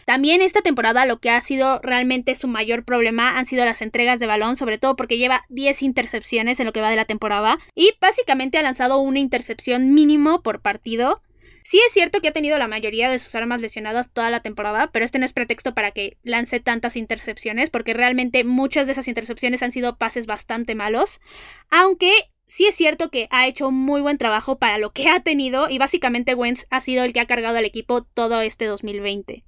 También 0.06 0.42
esta 0.42 0.62
temporada 0.62 1.06
lo 1.06 1.18
que 1.18 1.30
ha 1.30 1.40
sido 1.40 1.80
realmente 1.82 2.34
su 2.34 2.48
mayor 2.48 2.84
problema 2.84 3.38
han 3.38 3.46
sido 3.46 3.64
las 3.64 3.82
entregas 3.82 4.20
de 4.20 4.26
balón, 4.26 4.56
sobre 4.56 4.78
todo 4.78 4.96
porque 4.96 5.18
lleva 5.18 5.44
10 5.48 5.82
intercepciones 5.82 6.60
en 6.60 6.66
lo 6.66 6.72
que 6.72 6.80
va 6.80 6.90
de 6.90 6.96
la 6.96 7.04
temporada 7.04 7.58
y 7.74 7.92
básicamente 8.00 8.58
ha 8.58 8.62
lanzado 8.62 8.98
una 8.98 9.18
intercepción 9.18 9.94
mínimo 9.94 10.42
por 10.42 10.60
partido. 10.60 11.22
Sí 11.64 11.80
es 11.86 11.92
cierto 11.92 12.20
que 12.20 12.28
ha 12.28 12.32
tenido 12.32 12.58
la 12.58 12.66
mayoría 12.66 13.08
de 13.08 13.18
sus 13.18 13.34
armas 13.34 13.60
lesionadas 13.60 14.10
toda 14.12 14.30
la 14.30 14.40
temporada, 14.40 14.90
pero 14.92 15.04
este 15.04 15.18
no 15.18 15.24
es 15.24 15.32
pretexto 15.32 15.74
para 15.74 15.92
que 15.92 16.18
lance 16.22 16.58
tantas 16.58 16.96
intercepciones, 16.96 17.70
porque 17.70 17.94
realmente 17.94 18.42
muchas 18.42 18.86
de 18.86 18.92
esas 18.92 19.06
intercepciones 19.06 19.62
han 19.62 19.70
sido 19.70 19.96
pases 19.96 20.26
bastante 20.26 20.74
malos. 20.74 21.20
Aunque 21.70 22.12
sí 22.46 22.66
es 22.66 22.74
cierto 22.74 23.10
que 23.10 23.28
ha 23.30 23.46
hecho 23.46 23.70
muy 23.70 24.00
buen 24.00 24.18
trabajo 24.18 24.58
para 24.58 24.78
lo 24.78 24.92
que 24.92 25.08
ha 25.08 25.20
tenido 25.20 25.70
y 25.70 25.78
básicamente 25.78 26.34
Wentz 26.34 26.66
ha 26.70 26.80
sido 26.80 27.04
el 27.04 27.12
que 27.12 27.20
ha 27.20 27.26
cargado 27.26 27.58
al 27.58 27.64
equipo 27.64 28.02
todo 28.02 28.40
este 28.40 28.64
2020. 28.66 29.44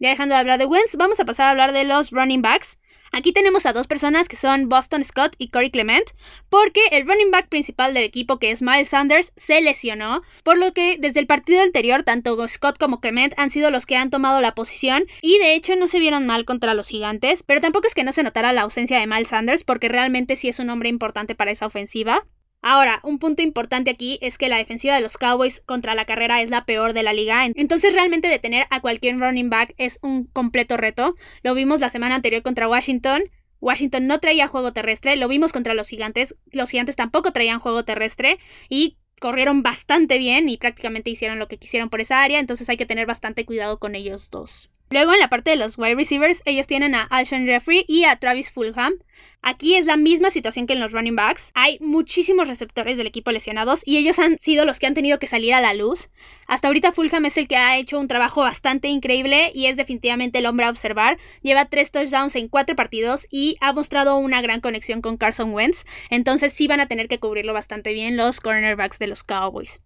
Ya 0.00 0.10
dejando 0.10 0.34
de 0.34 0.40
hablar 0.40 0.58
de 0.58 0.66
Wentz, 0.66 0.96
vamos 0.96 1.18
a 1.18 1.24
pasar 1.24 1.46
a 1.46 1.50
hablar 1.50 1.72
de 1.72 1.84
los 1.84 2.10
running 2.10 2.42
backs. 2.42 2.78
Aquí 3.10 3.32
tenemos 3.32 3.66
a 3.66 3.72
dos 3.72 3.86
personas 3.86 4.28
que 4.28 4.36
son 4.36 4.68
Boston 4.68 5.02
Scott 5.02 5.34
y 5.38 5.48
Corey 5.48 5.70
Clement, 5.70 6.06
porque 6.48 6.80
el 6.92 7.06
running 7.06 7.30
back 7.30 7.48
principal 7.48 7.94
del 7.94 8.04
equipo, 8.04 8.38
que 8.38 8.50
es 8.50 8.62
Miles 8.62 8.90
Sanders, 8.90 9.32
se 9.36 9.60
lesionó, 9.60 10.22
por 10.44 10.58
lo 10.58 10.72
que 10.72 10.98
desde 11.00 11.20
el 11.20 11.26
partido 11.26 11.62
anterior, 11.62 12.02
tanto 12.02 12.46
Scott 12.46 12.78
como 12.78 13.00
Clement 13.00 13.32
han 13.38 13.50
sido 13.50 13.70
los 13.70 13.86
que 13.86 13.96
han 13.96 14.10
tomado 14.10 14.40
la 14.40 14.54
posición, 14.54 15.04
y 15.22 15.38
de 15.38 15.54
hecho 15.54 15.74
no 15.74 15.88
se 15.88 15.98
vieron 15.98 16.26
mal 16.26 16.44
contra 16.44 16.74
los 16.74 16.88
gigantes, 16.88 17.42
pero 17.42 17.60
tampoco 17.60 17.86
es 17.88 17.94
que 17.94 18.04
no 18.04 18.12
se 18.12 18.22
notara 18.22 18.52
la 18.52 18.62
ausencia 18.62 18.98
de 18.98 19.06
Miles 19.06 19.28
Sanders, 19.28 19.64
porque 19.64 19.88
realmente 19.88 20.36
sí 20.36 20.48
es 20.48 20.58
un 20.58 20.70
hombre 20.70 20.90
importante 20.90 21.34
para 21.34 21.50
esa 21.50 21.66
ofensiva. 21.66 22.26
Ahora, 22.60 23.00
un 23.04 23.18
punto 23.18 23.42
importante 23.42 23.90
aquí 23.90 24.18
es 24.20 24.36
que 24.36 24.48
la 24.48 24.56
defensiva 24.56 24.94
de 24.94 25.00
los 25.00 25.16
Cowboys 25.16 25.60
contra 25.60 25.94
la 25.94 26.04
carrera 26.04 26.42
es 26.42 26.50
la 26.50 26.64
peor 26.64 26.92
de 26.92 27.04
la 27.04 27.12
liga, 27.12 27.46
entonces 27.46 27.94
realmente 27.94 28.26
detener 28.26 28.66
a 28.70 28.80
cualquier 28.80 29.18
running 29.18 29.48
back 29.48 29.74
es 29.78 30.00
un 30.02 30.24
completo 30.24 30.76
reto. 30.76 31.14
Lo 31.42 31.54
vimos 31.54 31.80
la 31.80 31.88
semana 31.88 32.16
anterior 32.16 32.42
contra 32.42 32.68
Washington. 32.68 33.22
Washington 33.60 34.06
no 34.06 34.18
traía 34.18 34.48
juego 34.48 34.72
terrestre, 34.72 35.16
lo 35.16 35.28
vimos 35.28 35.52
contra 35.52 35.74
los 35.74 35.88
gigantes, 35.88 36.36
los 36.52 36.70
gigantes 36.70 36.96
tampoco 36.96 37.32
traían 37.32 37.60
juego 37.60 37.84
terrestre 37.84 38.38
y 38.68 38.98
corrieron 39.20 39.62
bastante 39.62 40.18
bien 40.18 40.48
y 40.48 40.58
prácticamente 40.58 41.10
hicieron 41.10 41.38
lo 41.38 41.48
que 41.48 41.58
quisieron 41.58 41.90
por 41.90 42.00
esa 42.00 42.22
área, 42.22 42.38
entonces 42.38 42.68
hay 42.68 42.76
que 42.76 42.86
tener 42.86 43.06
bastante 43.06 43.44
cuidado 43.44 43.78
con 43.78 43.94
ellos 43.94 44.30
dos. 44.30 44.70
Luego 44.90 45.12
en 45.12 45.20
la 45.20 45.28
parte 45.28 45.50
de 45.50 45.56
los 45.56 45.76
wide 45.76 45.96
receivers, 45.96 46.42
ellos 46.46 46.66
tienen 46.66 46.94
a 46.94 47.02
Alshon 47.02 47.44
Jeffrey 47.44 47.84
y 47.86 48.04
a 48.04 48.16
Travis 48.16 48.50
Fulham. 48.50 48.94
Aquí 49.42 49.76
es 49.76 49.84
la 49.84 49.98
misma 49.98 50.30
situación 50.30 50.66
que 50.66 50.72
en 50.72 50.80
los 50.80 50.92
running 50.92 51.14
backs. 51.14 51.52
Hay 51.54 51.78
muchísimos 51.80 52.48
receptores 52.48 52.96
del 52.96 53.06
equipo 53.06 53.30
lesionados 53.30 53.82
y 53.84 53.98
ellos 53.98 54.18
han 54.18 54.38
sido 54.38 54.64
los 54.64 54.78
que 54.78 54.86
han 54.86 54.94
tenido 54.94 55.18
que 55.18 55.26
salir 55.26 55.52
a 55.52 55.60
la 55.60 55.74
luz. 55.74 56.08
Hasta 56.46 56.68
ahorita 56.68 56.92
Fulham 56.92 57.26
es 57.26 57.36
el 57.36 57.48
que 57.48 57.56
ha 57.56 57.76
hecho 57.76 58.00
un 58.00 58.08
trabajo 58.08 58.40
bastante 58.40 58.88
increíble 58.88 59.52
y 59.54 59.66
es 59.66 59.76
definitivamente 59.76 60.38
el 60.38 60.46
hombre 60.46 60.64
a 60.64 60.70
observar. 60.70 61.18
Lleva 61.42 61.66
tres 61.66 61.90
touchdowns 61.90 62.34
en 62.36 62.48
cuatro 62.48 62.74
partidos 62.74 63.26
y 63.30 63.56
ha 63.60 63.74
mostrado 63.74 64.16
una 64.16 64.40
gran 64.40 64.60
conexión 64.60 65.02
con 65.02 65.18
Carson 65.18 65.52
Wentz. 65.52 65.84
Entonces 66.08 66.54
sí 66.54 66.66
van 66.66 66.80
a 66.80 66.88
tener 66.88 67.08
que 67.08 67.20
cubrirlo 67.20 67.52
bastante 67.52 67.92
bien 67.92 68.16
los 68.16 68.40
cornerbacks 68.40 68.98
de 68.98 69.08
los 69.08 69.22
Cowboys. 69.22 69.82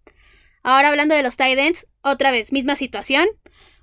Ahora 0.63 0.87
hablando 0.87 1.13
de 1.13 1.23
los 1.23 1.35
tight 1.35 1.59
ends, 1.59 1.87
otra 2.01 2.31
vez 2.31 2.53
misma 2.53 2.75
situación. 2.75 3.27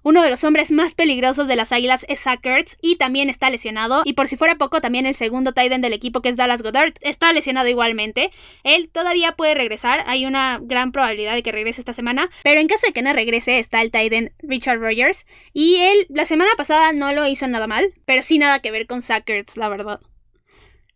Uno 0.03 0.23
de 0.23 0.31
los 0.31 0.45
hombres 0.45 0.73
más 0.73 0.95
peligrosos 0.95 1.47
de 1.47 1.57
las 1.57 1.73
Águilas 1.73 2.07
es 2.09 2.21
Zach 2.21 2.41
y 2.81 2.97
también 2.97 3.29
está 3.29 3.51
lesionado. 3.51 4.01
Y 4.07 4.15
por 4.15 4.29
si 4.29 4.37
fuera 4.37 4.57
poco, 4.57 4.81
también 4.81 5.05
el 5.05 5.15
segundo 5.15 5.53
tight 5.53 5.73
end 5.73 5.85
del 5.85 5.93
equipo 5.93 6.23
que 6.23 6.31
es 6.31 6.37
Dallas 6.37 6.63
Goddard 6.63 6.95
está 7.03 7.33
lesionado 7.35 7.69
igualmente. 7.69 8.31
Él 8.65 8.89
todavía 8.89 9.33
puede 9.33 9.55
regresar, 9.55 10.03
hay 10.07 10.25
una 10.25 10.59
gran 10.63 10.91
probabilidad 10.91 11.35
de 11.35 11.43
que 11.43 11.53
regrese 11.53 11.83
esta 11.83 11.93
semana. 11.93 12.31
Pero 12.43 12.61
en 12.61 12.69
caso 12.69 12.87
de 12.87 12.95
que 12.95 13.03
no 13.03 13.13
regrese 13.13 13.59
está 13.59 13.83
el 13.83 13.91
tight 13.91 14.13
end 14.13 14.33
Richard 14.39 14.81
Rogers. 14.81 15.27
Y 15.53 15.77
él 15.77 16.07
la 16.09 16.25
semana 16.25 16.51
pasada 16.57 16.93
no 16.93 17.13
lo 17.13 17.27
hizo 17.27 17.47
nada 17.47 17.67
mal, 17.67 17.93
pero 18.07 18.23
sí 18.23 18.39
nada 18.39 18.61
que 18.61 18.71
ver 18.71 18.87
con 18.87 19.03
Zach 19.03 19.25
la 19.57 19.69
verdad. 19.69 20.01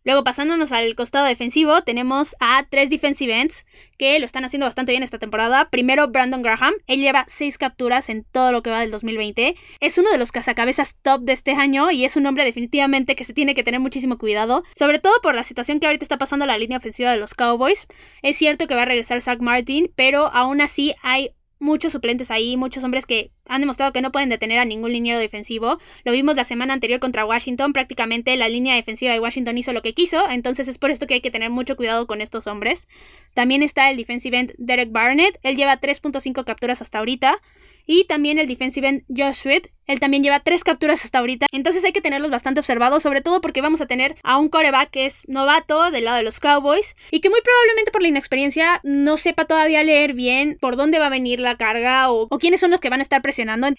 Luego 0.05 0.23
pasándonos 0.23 0.71
al 0.71 0.93
costado 0.93 1.25
defensivo, 1.25 1.81
tenemos 1.81 2.35
a 2.39 2.63
tres 2.69 2.91
defensive 2.91 3.41
ends 3.41 3.65
que 3.97 4.19
lo 4.19 4.27
están 4.27 4.45
haciendo 4.45 4.67
bastante 4.67 4.91
bien 4.91 5.01
esta 5.01 5.17
temporada. 5.17 5.69
Primero 5.71 6.07
Brandon 6.09 6.43
Graham, 6.43 6.75
él 6.85 7.01
lleva 7.01 7.25
seis 7.27 7.57
capturas 7.57 8.09
en 8.09 8.23
todo 8.23 8.51
lo 8.51 8.61
que 8.61 8.69
va 8.69 8.81
del 8.81 8.91
2020. 8.91 9.55
Es 9.79 9.97
uno 9.97 10.11
de 10.11 10.19
los 10.19 10.31
cazacabezas 10.31 10.95
top 11.01 11.21
de 11.21 11.33
este 11.33 11.53
año 11.53 11.89
y 11.89 12.05
es 12.05 12.17
un 12.17 12.27
hombre 12.27 12.45
definitivamente 12.45 13.15
que 13.15 13.23
se 13.23 13.33
tiene 13.33 13.55
que 13.55 13.63
tener 13.63 13.79
muchísimo 13.79 14.19
cuidado, 14.19 14.63
sobre 14.75 14.99
todo 14.99 15.19
por 15.23 15.33
la 15.33 15.43
situación 15.43 15.79
que 15.79 15.87
ahorita 15.87 16.05
está 16.05 16.19
pasando 16.19 16.45
la 16.45 16.59
línea 16.59 16.77
ofensiva 16.77 17.09
de 17.09 17.17
los 17.17 17.33
Cowboys. 17.33 17.87
Es 18.21 18.37
cierto 18.37 18.67
que 18.67 18.75
va 18.75 18.83
a 18.83 18.85
regresar 18.85 19.21
Zach 19.23 19.39
Martin, 19.39 19.91
pero 19.95 20.27
aún 20.27 20.61
así 20.61 20.93
hay 21.01 21.31
muchos 21.57 21.93
suplentes 21.93 22.29
ahí, 22.29 22.57
muchos 22.57 22.83
hombres 22.83 23.07
que 23.07 23.31
han 23.47 23.61
demostrado 23.61 23.93
que 23.93 24.01
no 24.01 24.11
pueden 24.11 24.29
detener 24.29 24.59
a 24.59 24.65
ningún 24.65 24.91
liniero 24.91 25.19
defensivo. 25.19 25.79
Lo 26.03 26.11
vimos 26.11 26.35
la 26.35 26.43
semana 26.43 26.73
anterior 26.73 26.99
contra 26.99 27.25
Washington, 27.25 27.73
prácticamente 27.73 28.35
la 28.37 28.49
línea 28.49 28.75
defensiva 28.75 29.11
de 29.11 29.19
Washington 29.19 29.57
hizo 29.57 29.73
lo 29.73 29.81
que 29.81 29.93
quiso, 29.93 30.29
entonces 30.29 30.67
es 30.67 30.77
por 30.77 30.91
esto 30.91 31.07
que 31.07 31.15
hay 31.15 31.21
que 31.21 31.31
tener 31.31 31.49
mucho 31.49 31.75
cuidado 31.75 32.07
con 32.07 32.21
estos 32.21 32.47
hombres. 32.47 32.87
También 33.33 33.63
está 33.63 33.89
el 33.89 33.97
defensive 33.97 34.37
end 34.37 34.53
Derek 34.57 34.91
Barnett, 34.91 35.39
él 35.43 35.55
lleva 35.55 35.79
3.5 35.79 36.43
capturas 36.43 36.81
hasta 36.81 36.99
ahorita. 36.99 37.41
Y 37.87 38.05
también 38.05 38.39
el 38.39 38.47
defensive 38.47 38.87
end 38.87 39.03
Josh 39.15 39.35
Sweat, 39.35 39.67
él 39.85 39.99
también 39.99 40.23
lleva 40.23 40.39
3 40.39 40.63
capturas 40.63 41.03
hasta 41.05 41.19
ahorita. 41.19 41.45
Entonces 41.51 41.83
hay 41.85 41.91
que 41.91 42.01
tenerlos 42.01 42.31
bastante 42.31 42.59
observados, 42.59 43.03
sobre 43.03 43.21
todo 43.21 43.41
porque 43.41 43.61
vamos 43.61 43.81
a 43.81 43.85
tener 43.85 44.15
a 44.23 44.37
un 44.37 44.49
coreback 44.49 44.89
que 44.89 45.05
es 45.05 45.27
novato 45.27 45.91
del 45.91 46.05
lado 46.05 46.17
de 46.17 46.23
los 46.23 46.39
Cowboys 46.39 46.95
y 47.11 47.19
que 47.19 47.29
muy 47.29 47.41
probablemente 47.41 47.91
por 47.91 48.01
la 48.01 48.07
inexperiencia 48.07 48.79
no 48.83 49.17
sepa 49.17 49.45
todavía 49.45 49.83
leer 49.83 50.13
bien 50.13 50.57
por 50.59 50.77
dónde 50.77 50.97
va 50.97 51.07
a 51.07 51.09
venir 51.09 51.39
la 51.39 51.57
carga 51.57 52.09
o, 52.09 52.27
o 52.29 52.39
quiénes 52.39 52.59
son 52.59 52.71
los 52.71 52.79
que 52.79 52.89
van 52.89 53.01
a 53.01 53.03
estar 53.03 53.21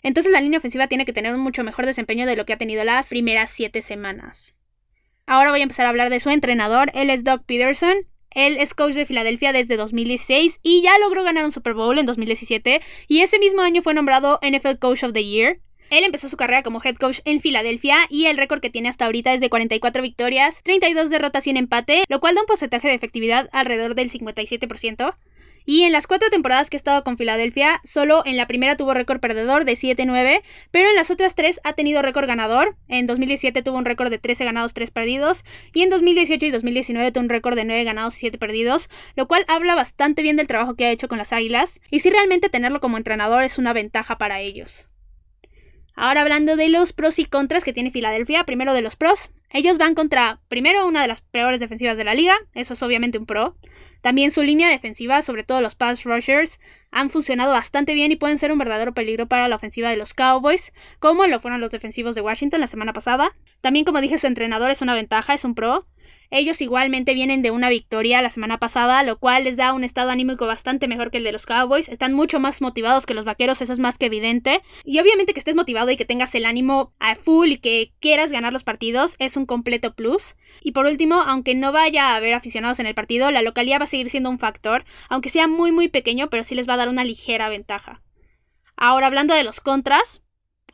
Entonces 0.02 0.32
la 0.32 0.40
línea 0.40 0.58
ofensiva 0.58 0.86
tiene 0.86 1.04
que 1.04 1.12
tener 1.12 1.34
un 1.34 1.40
mucho 1.40 1.64
mejor 1.64 1.86
desempeño 1.86 2.26
de 2.26 2.36
lo 2.36 2.46
que 2.46 2.52
ha 2.52 2.58
tenido 2.58 2.84
las 2.84 3.08
primeras 3.08 3.50
7 3.50 3.80
semanas. 3.82 4.54
Ahora 5.26 5.50
voy 5.50 5.60
a 5.60 5.64
empezar 5.64 5.86
a 5.86 5.88
hablar 5.88 6.10
de 6.10 6.20
su 6.20 6.30
entrenador. 6.30 6.90
Él 6.94 7.10
es 7.10 7.24
Doug 7.24 7.44
Peterson. 7.44 7.96
Él 8.30 8.58
es 8.58 8.74
coach 8.74 8.92
de 8.92 9.06
Filadelfia 9.06 9.52
desde 9.52 9.76
2016 9.76 10.60
y 10.62 10.82
ya 10.82 10.98
logró 10.98 11.24
ganar 11.24 11.44
un 11.44 11.52
Super 11.52 11.72
Bowl 11.72 11.98
en 11.98 12.04
2017 12.04 12.82
y 13.08 13.20
ese 13.22 13.38
mismo 13.38 13.62
año 13.62 13.80
fue 13.80 13.94
nombrado 13.94 14.38
NFL 14.42 14.78
Coach 14.78 15.04
of 15.04 15.14
the 15.14 15.24
Year. 15.24 15.58
Él 15.88 16.04
empezó 16.04 16.28
su 16.28 16.36
carrera 16.36 16.62
como 16.62 16.82
head 16.84 16.96
coach 16.96 17.20
en 17.24 17.40
Filadelfia 17.40 18.06
y 18.10 18.26
el 18.26 18.36
récord 18.36 18.60
que 18.60 18.70
tiene 18.70 18.88
hasta 18.88 19.06
ahorita 19.06 19.32
es 19.32 19.40
de 19.40 19.48
44 19.48 20.02
victorias, 20.02 20.60
32 20.64 21.10
derrotas 21.10 21.46
y 21.46 21.50
un 21.50 21.56
empate, 21.56 22.04
lo 22.08 22.20
cual 22.20 22.34
da 22.34 22.42
un 22.42 22.46
porcentaje 22.46 22.88
de 22.88 22.94
efectividad 22.94 23.48
alrededor 23.52 23.94
del 23.94 24.10
57%. 24.10 25.14
Y 25.68 25.82
en 25.82 25.90
las 25.90 26.06
cuatro 26.06 26.30
temporadas 26.30 26.70
que 26.70 26.76
ha 26.76 26.78
estado 26.78 27.02
con 27.02 27.18
Filadelfia, 27.18 27.80
solo 27.82 28.22
en 28.24 28.36
la 28.36 28.46
primera 28.46 28.76
tuvo 28.76 28.94
récord 28.94 29.18
perdedor 29.18 29.64
de 29.64 29.72
7-9, 29.72 30.40
pero 30.70 30.88
en 30.88 30.94
las 30.94 31.10
otras 31.10 31.34
tres 31.34 31.60
ha 31.64 31.72
tenido 31.72 32.02
récord 32.02 32.28
ganador. 32.28 32.76
En 32.86 33.06
2017 33.06 33.62
tuvo 33.62 33.76
un 33.76 33.84
récord 33.84 34.10
de 34.10 34.18
13 34.18 34.44
ganados, 34.44 34.74
3 34.74 34.92
perdidos, 34.92 35.44
y 35.74 35.82
en 35.82 35.90
2018 35.90 36.46
y 36.46 36.50
2019 36.52 37.10
tuvo 37.10 37.24
un 37.24 37.28
récord 37.28 37.56
de 37.56 37.64
9 37.64 37.82
ganados 37.82 38.16
y 38.16 38.20
7 38.20 38.38
perdidos, 38.38 38.88
lo 39.16 39.26
cual 39.26 39.44
habla 39.48 39.74
bastante 39.74 40.22
bien 40.22 40.36
del 40.36 40.46
trabajo 40.46 40.76
que 40.76 40.86
ha 40.86 40.92
hecho 40.92 41.08
con 41.08 41.18
las 41.18 41.32
Águilas, 41.32 41.80
y 41.90 41.98
si 41.98 42.10
realmente 42.10 42.48
tenerlo 42.48 42.80
como 42.80 42.96
entrenador 42.96 43.42
es 43.42 43.58
una 43.58 43.72
ventaja 43.72 44.18
para 44.18 44.40
ellos. 44.40 44.90
Ahora 45.98 46.20
hablando 46.20 46.56
de 46.56 46.68
los 46.68 46.92
pros 46.92 47.18
y 47.18 47.24
contras 47.24 47.64
que 47.64 47.72
tiene 47.72 47.90
Filadelfia, 47.90 48.44
primero 48.44 48.74
de 48.74 48.82
los 48.82 48.96
pros, 48.96 49.30
ellos 49.50 49.78
van 49.78 49.94
contra, 49.94 50.40
primero, 50.48 50.86
una 50.86 51.00
de 51.00 51.08
las 51.08 51.22
peores 51.22 51.58
defensivas 51.58 51.96
de 51.96 52.04
la 52.04 52.14
liga, 52.14 52.36
eso 52.52 52.74
es 52.74 52.82
obviamente 52.82 53.16
un 53.16 53.24
pro. 53.24 53.56
También 54.06 54.30
su 54.30 54.44
línea 54.44 54.68
defensiva, 54.68 55.20
sobre 55.20 55.42
todo 55.42 55.60
los 55.60 55.74
pass 55.74 56.04
rushers, 56.04 56.60
han 56.92 57.10
funcionado 57.10 57.50
bastante 57.50 57.92
bien 57.92 58.12
y 58.12 58.16
pueden 58.16 58.38
ser 58.38 58.52
un 58.52 58.58
verdadero 58.58 58.94
peligro 58.94 59.26
para 59.26 59.48
la 59.48 59.56
ofensiva 59.56 59.90
de 59.90 59.96
los 59.96 60.14
Cowboys, 60.14 60.72
como 61.00 61.26
lo 61.26 61.40
fueron 61.40 61.60
los 61.60 61.72
defensivos 61.72 62.14
de 62.14 62.20
Washington 62.20 62.60
la 62.60 62.68
semana 62.68 62.92
pasada. 62.92 63.32
También, 63.62 63.84
como 63.84 64.00
dije, 64.00 64.16
su 64.16 64.28
entrenador 64.28 64.70
es 64.70 64.80
una 64.80 64.94
ventaja, 64.94 65.34
es 65.34 65.44
un 65.44 65.56
pro. 65.56 65.88
Ellos 66.30 66.60
igualmente 66.60 67.14
vienen 67.14 67.42
de 67.42 67.50
una 67.50 67.68
victoria 67.68 68.22
la 68.22 68.30
semana 68.30 68.58
pasada, 68.58 69.02
lo 69.02 69.18
cual 69.18 69.44
les 69.44 69.56
da 69.56 69.72
un 69.72 69.84
estado 69.84 70.10
anímico 70.10 70.46
bastante 70.46 70.88
mejor 70.88 71.10
que 71.10 71.18
el 71.18 71.24
de 71.24 71.32
los 71.32 71.46
Cowboys. 71.46 71.88
Están 71.88 72.14
mucho 72.14 72.40
más 72.40 72.60
motivados 72.60 73.06
que 73.06 73.14
los 73.14 73.24
vaqueros, 73.24 73.60
eso 73.62 73.72
es 73.72 73.78
más 73.78 73.98
que 73.98 74.06
evidente. 74.06 74.62
Y 74.84 74.98
obviamente 74.98 75.34
que 75.34 75.40
estés 75.40 75.54
motivado 75.54 75.90
y 75.90 75.96
que 75.96 76.04
tengas 76.04 76.34
el 76.34 76.46
ánimo 76.46 76.92
a 76.98 77.14
full 77.14 77.50
y 77.50 77.58
que 77.58 77.92
quieras 78.00 78.32
ganar 78.32 78.52
los 78.52 78.64
partidos 78.64 79.16
es 79.18 79.36
un 79.36 79.46
completo 79.46 79.94
plus. 79.94 80.36
Y 80.62 80.72
por 80.72 80.86
último, 80.86 81.16
aunque 81.16 81.54
no 81.54 81.72
vaya 81.72 82.10
a 82.10 82.16
haber 82.16 82.34
aficionados 82.34 82.80
en 82.80 82.86
el 82.86 82.94
partido, 82.94 83.30
la 83.30 83.42
localidad 83.42 83.80
va 83.80 83.84
a 83.84 83.88
seguir 83.96 84.10
siendo 84.10 84.28
un 84.28 84.38
factor, 84.38 84.84
aunque 85.08 85.30
sea 85.30 85.48
muy 85.48 85.72
muy 85.72 85.88
pequeño, 85.88 86.28
pero 86.28 86.44
sí 86.44 86.54
les 86.54 86.68
va 86.68 86.74
a 86.74 86.76
dar 86.76 86.88
una 86.90 87.04
ligera 87.04 87.48
ventaja. 87.48 88.02
Ahora 88.76 89.06
hablando 89.06 89.32
de 89.32 89.42
los 89.42 89.60
contras, 89.60 90.20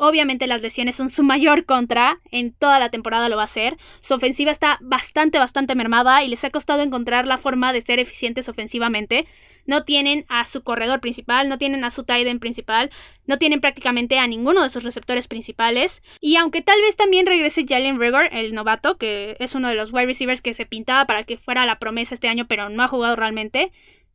Obviamente 0.05 0.49
las 0.49 0.63
lesiones 0.63 0.97
son 0.97 1.11
su 1.11 1.23
mayor 1.23 1.65
contra, 1.65 2.19
en 2.33 2.53
toda 2.53 2.81
la 2.81 2.89
temporada 2.89 3.29
lo 3.29 3.37
va 3.37 3.45
a 3.45 3.47
ser. 3.47 3.77
Su 4.01 4.15
ofensiva 4.15 4.51
está 4.51 4.79
bastante, 4.81 5.39
bastante 5.39 5.77
mermada 5.77 6.25
y 6.25 6.29
les 6.29 6.43
ha 6.43 6.51
costado 6.51 6.83
encontrar 6.83 7.29
la 7.29 7.39
forma 7.39 7.73
de 7.73 7.83
ser 7.83 8.01
eficientes 8.01 8.49
ofensivamente. 8.49 9.29
No 9.65 9.85
tienen 9.85 10.25
a 10.29 10.45
su 10.45 10.65
corredor 10.65 11.01
principal, 11.01 11.49
no 11.49 11.57
tienen 11.57 11.85
a 11.85 11.93
su 11.93 12.03
tight 12.03 12.27
end 12.27 12.41
principal, 12.41 12.91
no 13.27 13.39
tienen 13.39 13.61
prácticamente 13.61 14.19
a 14.19 14.27
ninguno 14.27 14.65
de 14.65 14.71
sus 14.71 14.83
receptores 14.83 15.29
principales. 15.29 16.03
Y 16.21 16.35
aunque 16.35 16.63
tal 16.63 16.81
vez 16.81 16.97
también 16.97 17.25
regrese 17.25 17.65
Jalen 17.65 18.01
Rigor, 18.01 18.29
el 18.33 18.55
novato, 18.55 18.99
que 18.99 19.37
es 19.39 19.55
uno 19.55 19.69
de 19.69 19.77
los 19.77 19.93
wide 19.93 20.07
receivers 20.07 20.43
que 20.43 20.53
se 20.53 20.67
pintaba 20.67 21.07
para 21.07 21.23
que 21.23 21.37
fuera 21.37 21.65
la 21.65 21.79
promesa 21.79 22.15
este 22.15 22.27
año, 22.27 22.49
pero 22.49 22.71
no 22.71 22.83
ha 22.83 22.89
jugado 22.89 23.15
realmente, 23.15 23.71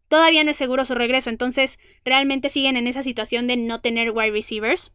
todavía 0.10 0.44
no 0.44 0.51
es 0.51 0.58
seguro 0.58 0.84
su 0.84 0.96
regreso. 0.96 1.29
Entonces 1.29 1.79
realmente 2.03 2.50
siguen 2.50 2.75
en 2.75 2.88
esa 2.88 3.03
situación 3.03 3.48
de 3.48 3.56
no 3.56 3.79
tener 3.79 4.12
wide 4.12 4.32
receivers. 4.32 4.91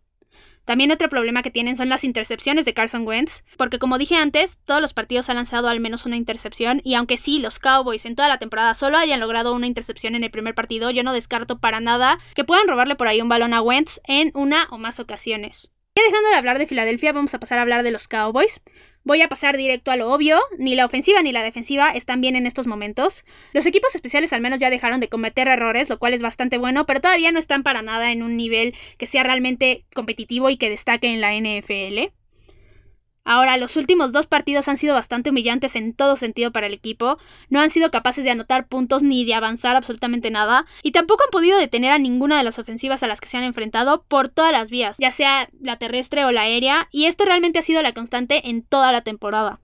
También 0.64 0.92
otro 0.92 1.08
problema 1.08 1.42
que 1.42 1.50
tienen 1.50 1.76
son 1.76 1.88
las 1.88 2.04
intercepciones 2.04 2.64
de 2.64 2.74
Carson 2.74 3.06
Wentz, 3.06 3.42
porque 3.56 3.78
como 3.78 3.98
dije 3.98 4.16
antes, 4.16 4.58
todos 4.64 4.80
los 4.80 4.94
partidos 4.94 5.28
han 5.28 5.36
lanzado 5.36 5.68
al 5.68 5.80
menos 5.80 6.06
una 6.06 6.16
intercepción 6.16 6.80
y 6.84 6.94
aunque 6.94 7.16
sí, 7.16 7.38
los 7.38 7.58
Cowboys 7.58 8.04
en 8.06 8.14
toda 8.14 8.28
la 8.28 8.38
temporada 8.38 8.74
solo 8.74 8.98
hayan 8.98 9.20
logrado 9.20 9.54
una 9.54 9.66
intercepción 9.66 10.14
en 10.14 10.24
el 10.24 10.30
primer 10.30 10.54
partido, 10.54 10.90
yo 10.90 11.02
no 11.02 11.12
descarto 11.12 11.58
para 11.58 11.80
nada 11.80 12.18
que 12.34 12.44
puedan 12.44 12.68
robarle 12.68 12.94
por 12.94 13.08
ahí 13.08 13.20
un 13.20 13.28
balón 13.28 13.54
a 13.54 13.62
Wentz 13.62 14.00
en 14.04 14.30
una 14.34 14.68
o 14.70 14.78
más 14.78 15.00
ocasiones. 15.00 15.72
Ya 15.94 16.02
dejando 16.04 16.30
de 16.30 16.36
hablar 16.36 16.58
de 16.58 16.66
Filadelfia, 16.66 17.12
vamos 17.12 17.34
a 17.34 17.38
pasar 17.38 17.58
a 17.58 17.62
hablar 17.62 17.82
de 17.82 17.90
los 17.90 18.08
Cowboys. 18.08 18.62
Voy 19.04 19.20
a 19.20 19.28
pasar 19.28 19.56
directo 19.56 19.90
a 19.90 19.96
lo 19.96 20.12
obvio, 20.12 20.38
ni 20.58 20.76
la 20.76 20.86
ofensiva 20.86 21.22
ni 21.22 21.32
la 21.32 21.42
defensiva 21.42 21.90
están 21.90 22.20
bien 22.20 22.36
en 22.36 22.46
estos 22.46 22.68
momentos. 22.68 23.24
Los 23.52 23.66
equipos 23.66 23.94
especiales 23.94 24.32
al 24.32 24.40
menos 24.40 24.60
ya 24.60 24.70
dejaron 24.70 25.00
de 25.00 25.08
cometer 25.08 25.48
errores, 25.48 25.88
lo 25.88 25.98
cual 25.98 26.14
es 26.14 26.22
bastante 26.22 26.56
bueno, 26.56 26.86
pero 26.86 27.00
todavía 27.00 27.32
no 27.32 27.40
están 27.40 27.64
para 27.64 27.82
nada 27.82 28.12
en 28.12 28.22
un 28.22 28.36
nivel 28.36 28.74
que 28.98 29.06
sea 29.06 29.24
realmente 29.24 29.84
competitivo 29.92 30.50
y 30.50 30.56
que 30.56 30.70
destaque 30.70 31.08
en 31.08 31.20
la 31.20 31.34
NFL. 31.34 32.12
Ahora, 33.24 33.56
los 33.56 33.76
últimos 33.76 34.12
dos 34.12 34.26
partidos 34.26 34.68
han 34.68 34.76
sido 34.76 34.94
bastante 34.94 35.30
humillantes 35.30 35.76
en 35.76 35.94
todo 35.94 36.16
sentido 36.16 36.50
para 36.50 36.66
el 36.66 36.74
equipo, 36.74 37.18
no 37.50 37.60
han 37.60 37.70
sido 37.70 37.90
capaces 37.90 38.24
de 38.24 38.30
anotar 38.30 38.66
puntos 38.66 39.02
ni 39.02 39.24
de 39.24 39.34
avanzar 39.34 39.76
absolutamente 39.76 40.30
nada, 40.30 40.66
y 40.82 40.90
tampoco 40.90 41.22
han 41.24 41.30
podido 41.30 41.58
detener 41.58 41.92
a 41.92 41.98
ninguna 41.98 42.38
de 42.38 42.44
las 42.44 42.58
ofensivas 42.58 43.02
a 43.02 43.06
las 43.06 43.20
que 43.20 43.28
se 43.28 43.36
han 43.36 43.44
enfrentado 43.44 44.02
por 44.04 44.28
todas 44.28 44.50
las 44.50 44.70
vías, 44.70 44.96
ya 44.98 45.12
sea 45.12 45.48
la 45.60 45.76
terrestre 45.76 46.24
o 46.24 46.32
la 46.32 46.42
aérea, 46.42 46.88
y 46.90 47.06
esto 47.06 47.24
realmente 47.24 47.60
ha 47.60 47.62
sido 47.62 47.80
la 47.82 47.92
constante 47.92 48.48
en 48.48 48.62
toda 48.62 48.90
la 48.90 49.02
temporada. 49.02 49.60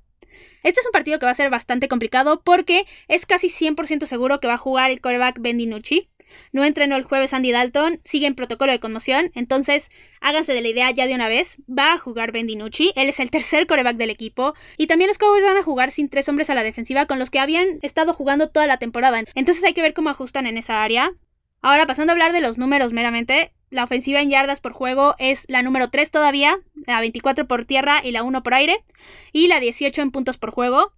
Este 0.63 0.81
es 0.81 0.87
un 0.87 0.93
partido 0.93 1.19
que 1.19 1.27
va 1.27 1.33
a 1.33 1.35
ser 1.35 1.51
bastante 1.51 1.89
complicado 1.89 2.43
porque 2.45 2.87
es 3.09 3.27
casi 3.27 3.49
100% 3.49 4.07
seguro 4.07 4.41
que 4.41 4.49
va 4.49 4.55
a 4.55 4.59
jugar 4.59 4.91
el 4.91 5.01
coreback 5.01 5.41
Ben 5.41 5.59
DiNucci. 5.59 6.09
No 6.53 6.65
entrenó 6.65 6.97
el 6.97 7.05
jueves 7.05 7.35
Andy 7.35 7.53
Dalton, 7.53 8.01
sigue 8.05 8.27
en 8.27 8.35
protocolo 8.35 8.73
de 8.73 8.81
conmoción, 8.81 9.31
entonces 9.35 9.91
háganse 10.21 10.53
de 10.53 10.61
la 10.61 10.69
idea 10.69 10.91
ya 10.91 11.07
de 11.07 11.15
una 11.15 11.29
vez. 11.29 11.57
Va 11.69 11.93
a 11.93 11.99
jugar 11.99 12.33
Ben 12.33 12.47
DiNucci, 12.47 12.93
él 12.97 13.09
es 13.09 13.21
el 13.21 13.31
tercer 13.31 13.67
coreback 13.67 13.97
del 13.97 14.11
equipo, 14.11 14.55
y 14.77 14.87
también 14.87 15.09
los 15.09 15.19
Cowboys 15.19 15.45
van 15.45 15.57
a 15.57 15.63
jugar 15.63 15.91
sin 15.91 16.09
tres 16.09 16.29
hombres 16.29 16.51
a 16.51 16.55
la 16.55 16.63
defensiva 16.63 17.07
con 17.07 17.19
los 17.19 17.31
que 17.31 17.41
habían 17.41 17.79
estado 17.83 18.13
jugando 18.13 18.49
toda 18.49 18.67
la 18.67 18.79
temporada. 18.79 19.23
Entonces 19.35 19.65
hay 19.65 19.75
que 19.75 19.83
ver 19.83 19.95
cómo 19.95 20.11
ajustan 20.11 20.47
en 20.47 20.59
esa 20.59 20.83
área. 20.83 21.13
Ahora, 21.61 21.87
pasando 21.87 22.13
a 22.13 22.15
hablar 22.15 22.33
de 22.33 22.41
los 22.41 22.57
números 22.57 22.93
meramente, 22.93 23.53
la 23.71 23.85
ofensiva 23.85 24.21
en 24.21 24.31
yardas 24.31 24.61
por 24.61 24.73
juego 24.73 25.15
es 25.19 25.45
la 25.49 25.63
número 25.63 25.91
3 25.91 26.11
todavía, 26.11 26.59
la 26.87 27.01
24 27.01 27.47
por 27.47 27.65
tierra 27.65 28.01
y 28.03 28.13
la 28.13 28.23
1 28.23 28.43
por 28.43 28.55
aire, 28.55 28.85
y 29.33 29.49
la 29.49 29.61
18 29.61 30.03
en 30.03 30.11
puntos 30.11 30.39
por 30.39 30.51
juego. 30.51 30.93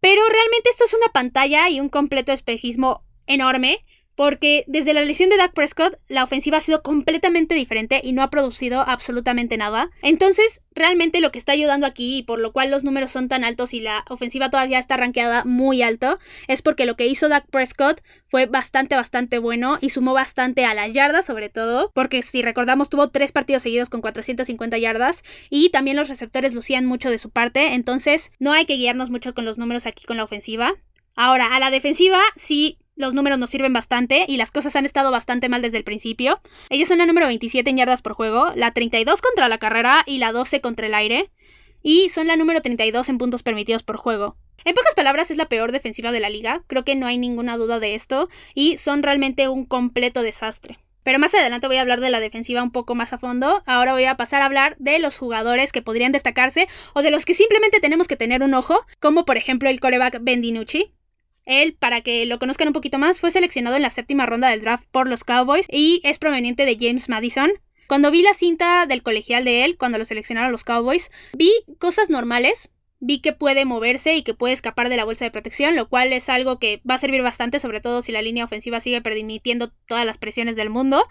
Pero 0.00 0.20
realmente 0.28 0.68
esto 0.70 0.84
es 0.84 0.94
una 0.94 1.08
pantalla 1.12 1.68
y 1.70 1.80
un 1.80 1.88
completo 1.88 2.32
espejismo 2.32 3.02
enorme 3.26 3.84
porque 4.16 4.64
desde 4.66 4.94
la 4.94 5.02
lesión 5.02 5.30
de 5.30 5.36
Dak 5.36 5.52
Prescott, 5.52 5.98
la 6.08 6.24
ofensiva 6.24 6.58
ha 6.58 6.60
sido 6.60 6.82
completamente 6.82 7.54
diferente 7.54 8.00
y 8.02 8.12
no 8.12 8.22
ha 8.22 8.30
producido 8.30 8.80
absolutamente 8.80 9.56
nada. 9.56 9.90
Entonces, 10.02 10.60
realmente 10.74 11.20
lo 11.20 11.30
que 11.30 11.38
está 11.38 11.52
ayudando 11.52 11.86
aquí 11.86 12.18
y 12.18 12.22
por 12.22 12.38
lo 12.38 12.52
cual 12.52 12.70
los 12.70 12.84
números 12.84 13.10
son 13.10 13.28
tan 13.28 13.44
altos 13.44 13.74
y 13.74 13.80
la 13.80 14.04
ofensiva 14.08 14.50
todavía 14.50 14.78
está 14.78 14.96
rankeada 14.96 15.44
muy 15.44 15.82
alto, 15.82 16.18
es 16.48 16.62
porque 16.62 16.86
lo 16.86 16.96
que 16.96 17.06
hizo 17.06 17.28
Dak 17.28 17.46
Prescott 17.50 18.00
fue 18.26 18.46
bastante, 18.46 18.96
bastante 18.96 19.38
bueno 19.38 19.78
y 19.80 19.90
sumó 19.90 20.12
bastante 20.12 20.64
a 20.64 20.74
las 20.74 20.92
yardas, 20.92 21.26
sobre 21.26 21.48
todo, 21.48 21.90
porque 21.94 22.22
si 22.22 22.42
recordamos, 22.42 22.90
tuvo 22.90 23.10
tres 23.10 23.32
partidos 23.32 23.62
seguidos 23.62 23.88
con 23.88 24.00
450 24.00 24.78
yardas 24.78 25.22
y 25.50 25.70
también 25.70 25.96
los 25.96 26.08
receptores 26.08 26.54
lucían 26.54 26.86
mucho 26.86 27.10
de 27.10 27.18
su 27.18 27.30
parte. 27.30 27.74
Entonces, 27.74 28.30
no 28.38 28.52
hay 28.52 28.66
que 28.66 28.76
guiarnos 28.76 29.10
mucho 29.10 29.34
con 29.34 29.44
los 29.44 29.58
números 29.58 29.86
aquí 29.86 30.04
con 30.04 30.16
la 30.16 30.24
ofensiva. 30.24 30.74
Ahora, 31.16 31.54
a 31.54 31.60
la 31.60 31.70
defensiva 31.70 32.20
sí 32.34 32.78
los 32.96 33.14
números 33.14 33.38
nos 33.38 33.50
sirven 33.50 33.72
bastante 33.72 34.24
y 34.28 34.36
las 34.36 34.50
cosas 34.50 34.76
han 34.76 34.84
estado 34.84 35.10
bastante 35.10 35.48
mal 35.48 35.62
desde 35.62 35.78
el 35.78 35.84
principio. 35.84 36.40
Ellos 36.70 36.88
son 36.88 36.98
la 36.98 37.06
número 37.06 37.26
27 37.26 37.68
en 37.68 37.76
yardas 37.76 38.02
por 38.02 38.14
juego, 38.14 38.52
la 38.54 38.72
32 38.72 39.20
contra 39.20 39.48
la 39.48 39.58
carrera 39.58 40.04
y 40.06 40.18
la 40.18 40.32
12 40.32 40.60
contra 40.60 40.86
el 40.86 40.94
aire. 40.94 41.30
y 41.86 42.08
son 42.08 42.26
la 42.26 42.36
número 42.36 42.62
32 42.62 43.10
en 43.10 43.18
puntos 43.18 43.42
permitidos 43.42 43.82
por 43.82 43.98
juego. 43.98 44.38
En 44.64 44.74
pocas 44.74 44.94
palabras, 44.94 45.30
es 45.30 45.36
la 45.36 45.50
peor 45.50 45.70
defensiva 45.70 46.12
de 46.12 46.20
la 46.20 46.30
liga, 46.30 46.62
creo 46.66 46.82
que 46.82 46.96
no 46.96 47.06
hay 47.06 47.18
ninguna 47.18 47.58
duda 47.58 47.78
de 47.78 47.94
esto, 47.94 48.30
y 48.54 48.78
son 48.78 49.02
realmente 49.02 49.48
un 49.48 49.66
completo 49.66 50.22
desastre. 50.22 50.78
Pero 51.02 51.18
más 51.18 51.34
adelante 51.34 51.66
voy 51.66 51.76
a 51.76 51.82
hablar 51.82 52.00
de 52.00 52.08
la 52.08 52.20
defensiva 52.20 52.62
un 52.62 52.72
poco 52.72 52.94
más 52.94 53.12
a 53.12 53.18
fondo. 53.18 53.62
Ahora 53.66 53.92
voy 53.92 54.06
a 54.06 54.16
pasar 54.16 54.40
a 54.40 54.46
hablar 54.46 54.74
de 54.78 54.98
los 54.98 55.18
jugadores 55.18 55.70
que 55.70 55.82
podrían 55.82 56.12
destacarse 56.12 56.66
o 56.94 57.02
de 57.02 57.10
los 57.10 57.26
que 57.26 57.34
simplemente 57.34 57.80
tenemos 57.80 58.08
que 58.08 58.16
tener 58.16 58.42
un 58.42 58.54
ojo, 58.54 58.86
como 59.00 59.26
por 59.26 59.36
ejemplo 59.36 59.68
el 59.68 59.80
coreback 59.80 60.20
Ben 60.22 60.40
DiNucci. 60.40 60.94
Él, 61.44 61.76
para 61.78 62.00
que 62.00 62.24
lo 62.26 62.38
conozcan 62.38 62.68
un 62.68 62.74
poquito 62.74 62.98
más, 62.98 63.20
fue 63.20 63.30
seleccionado 63.30 63.76
en 63.76 63.82
la 63.82 63.90
séptima 63.90 64.26
ronda 64.26 64.48
del 64.48 64.60
draft 64.60 64.86
por 64.90 65.08
los 65.08 65.24
Cowboys 65.24 65.66
y 65.70 66.00
es 66.04 66.18
proveniente 66.18 66.64
de 66.64 66.76
James 66.80 67.08
Madison. 67.08 67.52
Cuando 67.86 68.10
vi 68.10 68.22
la 68.22 68.32
cinta 68.32 68.86
del 68.86 69.02
colegial 69.02 69.44
de 69.44 69.64
él, 69.64 69.76
cuando 69.76 69.98
lo 69.98 70.04
seleccionaron 70.04 70.52
los 70.52 70.64
Cowboys, 70.64 71.10
vi 71.34 71.52
cosas 71.78 72.08
normales, 72.08 72.70
vi 72.98 73.20
que 73.20 73.34
puede 73.34 73.66
moverse 73.66 74.16
y 74.16 74.22
que 74.22 74.32
puede 74.32 74.54
escapar 74.54 74.88
de 74.88 74.96
la 74.96 75.04
bolsa 75.04 75.26
de 75.26 75.30
protección, 75.30 75.76
lo 75.76 75.88
cual 75.88 76.12
es 76.14 76.30
algo 76.30 76.58
que 76.58 76.80
va 76.88 76.94
a 76.94 76.98
servir 76.98 77.22
bastante, 77.22 77.60
sobre 77.60 77.80
todo 77.80 78.00
si 78.00 78.12
la 78.12 78.22
línea 78.22 78.44
ofensiva 78.44 78.80
sigue 78.80 79.02
permitiendo 79.02 79.70
todas 79.86 80.06
las 80.06 80.16
presiones 80.16 80.56
del 80.56 80.70
mundo. 80.70 81.06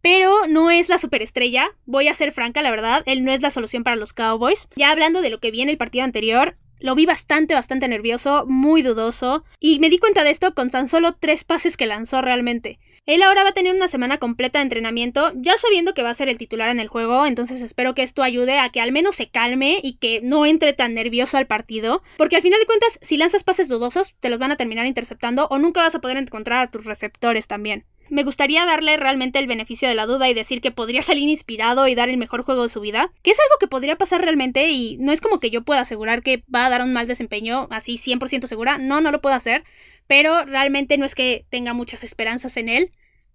Pero 0.00 0.46
no 0.46 0.70
es 0.70 0.88
la 0.88 0.98
superestrella, 0.98 1.68
voy 1.84 2.08
a 2.08 2.14
ser 2.14 2.32
franca, 2.32 2.62
la 2.62 2.70
verdad, 2.70 3.02
él 3.06 3.24
no 3.24 3.32
es 3.32 3.42
la 3.42 3.50
solución 3.50 3.84
para 3.84 3.96
los 3.96 4.12
Cowboys. 4.12 4.68
Ya 4.76 4.90
hablando 4.90 5.20
de 5.20 5.30
lo 5.30 5.40
que 5.40 5.50
vi 5.50 5.60
en 5.60 5.68
el 5.68 5.78
partido 5.78 6.04
anterior, 6.04 6.56
lo 6.78 6.94
vi 6.94 7.06
bastante, 7.06 7.54
bastante 7.54 7.88
nervioso, 7.88 8.44
muy 8.46 8.82
dudoso, 8.82 9.44
y 9.60 9.78
me 9.78 9.90
di 9.90 9.98
cuenta 9.98 10.24
de 10.24 10.30
esto 10.30 10.54
con 10.54 10.70
tan 10.70 10.88
solo 10.88 11.12
tres 11.12 11.44
pases 11.44 11.76
que 11.76 11.86
lanzó 11.86 12.22
realmente. 12.22 12.78
Él 13.06 13.22
ahora 13.22 13.44
va 13.44 13.50
a 13.50 13.54
tener 13.54 13.74
una 13.74 13.88
semana 13.88 14.18
completa 14.18 14.58
de 14.58 14.64
entrenamiento, 14.64 15.32
ya 15.36 15.56
sabiendo 15.56 15.94
que 15.94 16.02
va 16.02 16.10
a 16.10 16.14
ser 16.14 16.28
el 16.28 16.38
titular 16.38 16.70
en 16.70 16.80
el 16.80 16.88
juego, 16.88 17.26
entonces 17.26 17.62
espero 17.62 17.94
que 17.94 18.02
esto 18.02 18.22
ayude 18.22 18.58
a 18.58 18.68
que 18.70 18.80
al 18.80 18.92
menos 18.92 19.16
se 19.16 19.28
calme 19.28 19.80
y 19.82 19.96
que 19.98 20.20
no 20.22 20.46
entre 20.46 20.72
tan 20.72 20.94
nervioso 20.94 21.36
al 21.36 21.46
partido, 21.46 22.02
porque 22.16 22.36
al 22.36 22.42
final 22.42 22.60
de 22.60 22.66
cuentas, 22.66 22.98
si 23.02 23.16
lanzas 23.16 23.44
pases 23.44 23.68
dudosos, 23.68 24.14
te 24.20 24.30
los 24.30 24.38
van 24.38 24.52
a 24.52 24.56
terminar 24.56 24.86
interceptando 24.86 25.46
o 25.50 25.58
nunca 25.58 25.82
vas 25.82 25.94
a 25.94 26.00
poder 26.00 26.16
encontrar 26.16 26.60
a 26.60 26.70
tus 26.70 26.84
receptores 26.84 27.46
también. 27.46 27.84
Me 28.08 28.22
gustaría 28.22 28.64
darle 28.66 28.96
realmente 28.96 29.40
el 29.40 29.48
beneficio 29.48 29.88
de 29.88 29.96
la 29.96 30.06
duda 30.06 30.28
y 30.28 30.34
decir 30.34 30.60
que 30.60 30.70
podría 30.70 31.02
salir 31.02 31.28
inspirado 31.28 31.88
y 31.88 31.94
dar 31.96 32.08
el 32.08 32.18
mejor 32.18 32.42
juego 32.42 32.62
de 32.62 32.68
su 32.68 32.80
vida, 32.80 33.12
que 33.22 33.32
es 33.32 33.40
algo 33.40 33.58
que 33.58 33.66
podría 33.66 33.96
pasar 33.96 34.20
realmente 34.20 34.68
y 34.70 34.96
no 34.98 35.10
es 35.12 35.20
como 35.20 35.40
que 35.40 35.50
yo 35.50 35.62
pueda 35.62 35.80
asegurar 35.80 36.22
que 36.22 36.44
va 36.52 36.66
a 36.66 36.70
dar 36.70 36.82
un 36.82 36.92
mal 36.92 37.08
desempeño 37.08 37.66
así 37.70 37.96
100% 37.96 38.46
segura, 38.46 38.78
no, 38.78 39.00
no 39.00 39.10
lo 39.10 39.20
puedo 39.20 39.34
hacer, 39.34 39.64
pero 40.06 40.44
realmente 40.44 40.98
no 40.98 41.04
es 41.04 41.14
que 41.14 41.46
tenga 41.50 41.72
muchas 41.72 42.04
esperanzas 42.04 42.56
en 42.56 42.68
él. 42.68 42.90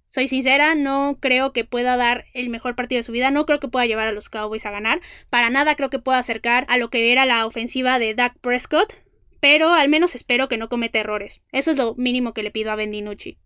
Soy 0.07 0.27
sincera, 0.27 0.75
no 0.75 1.17
creo 1.21 1.53
que 1.53 1.63
pueda 1.63 1.95
dar 1.95 2.25
el 2.33 2.49
mejor 2.49 2.75
partido 2.75 2.99
de 2.99 3.03
su 3.03 3.13
vida, 3.13 3.31
no 3.31 3.45
creo 3.45 3.59
que 3.59 3.69
pueda 3.69 3.85
llevar 3.85 4.07
a 4.07 4.11
los 4.11 4.29
Cowboys 4.29 4.65
a 4.65 4.71
ganar, 4.71 4.99
para 5.29 5.49
nada 5.49 5.75
creo 5.75 5.89
que 5.89 5.99
pueda 5.99 6.17
acercar 6.17 6.65
a 6.69 6.77
lo 6.77 6.89
que 6.89 7.11
era 7.11 7.25
la 7.25 7.45
ofensiva 7.45 7.97
de 7.97 8.13
Dak 8.13 8.37
Prescott, 8.39 8.93
pero 9.39 9.73
al 9.73 9.89
menos 9.89 10.15
espero 10.15 10.47
que 10.47 10.57
no 10.57 10.69
cometa 10.69 10.99
errores. 10.99 11.41
Eso 11.51 11.71
es 11.71 11.77
lo 11.77 11.95
mínimo 11.95 12.33
que 12.33 12.43
le 12.43 12.51
pido 12.51 12.71
a 12.71 12.75
Ben 12.75 12.91
DiNucci. 12.91 13.37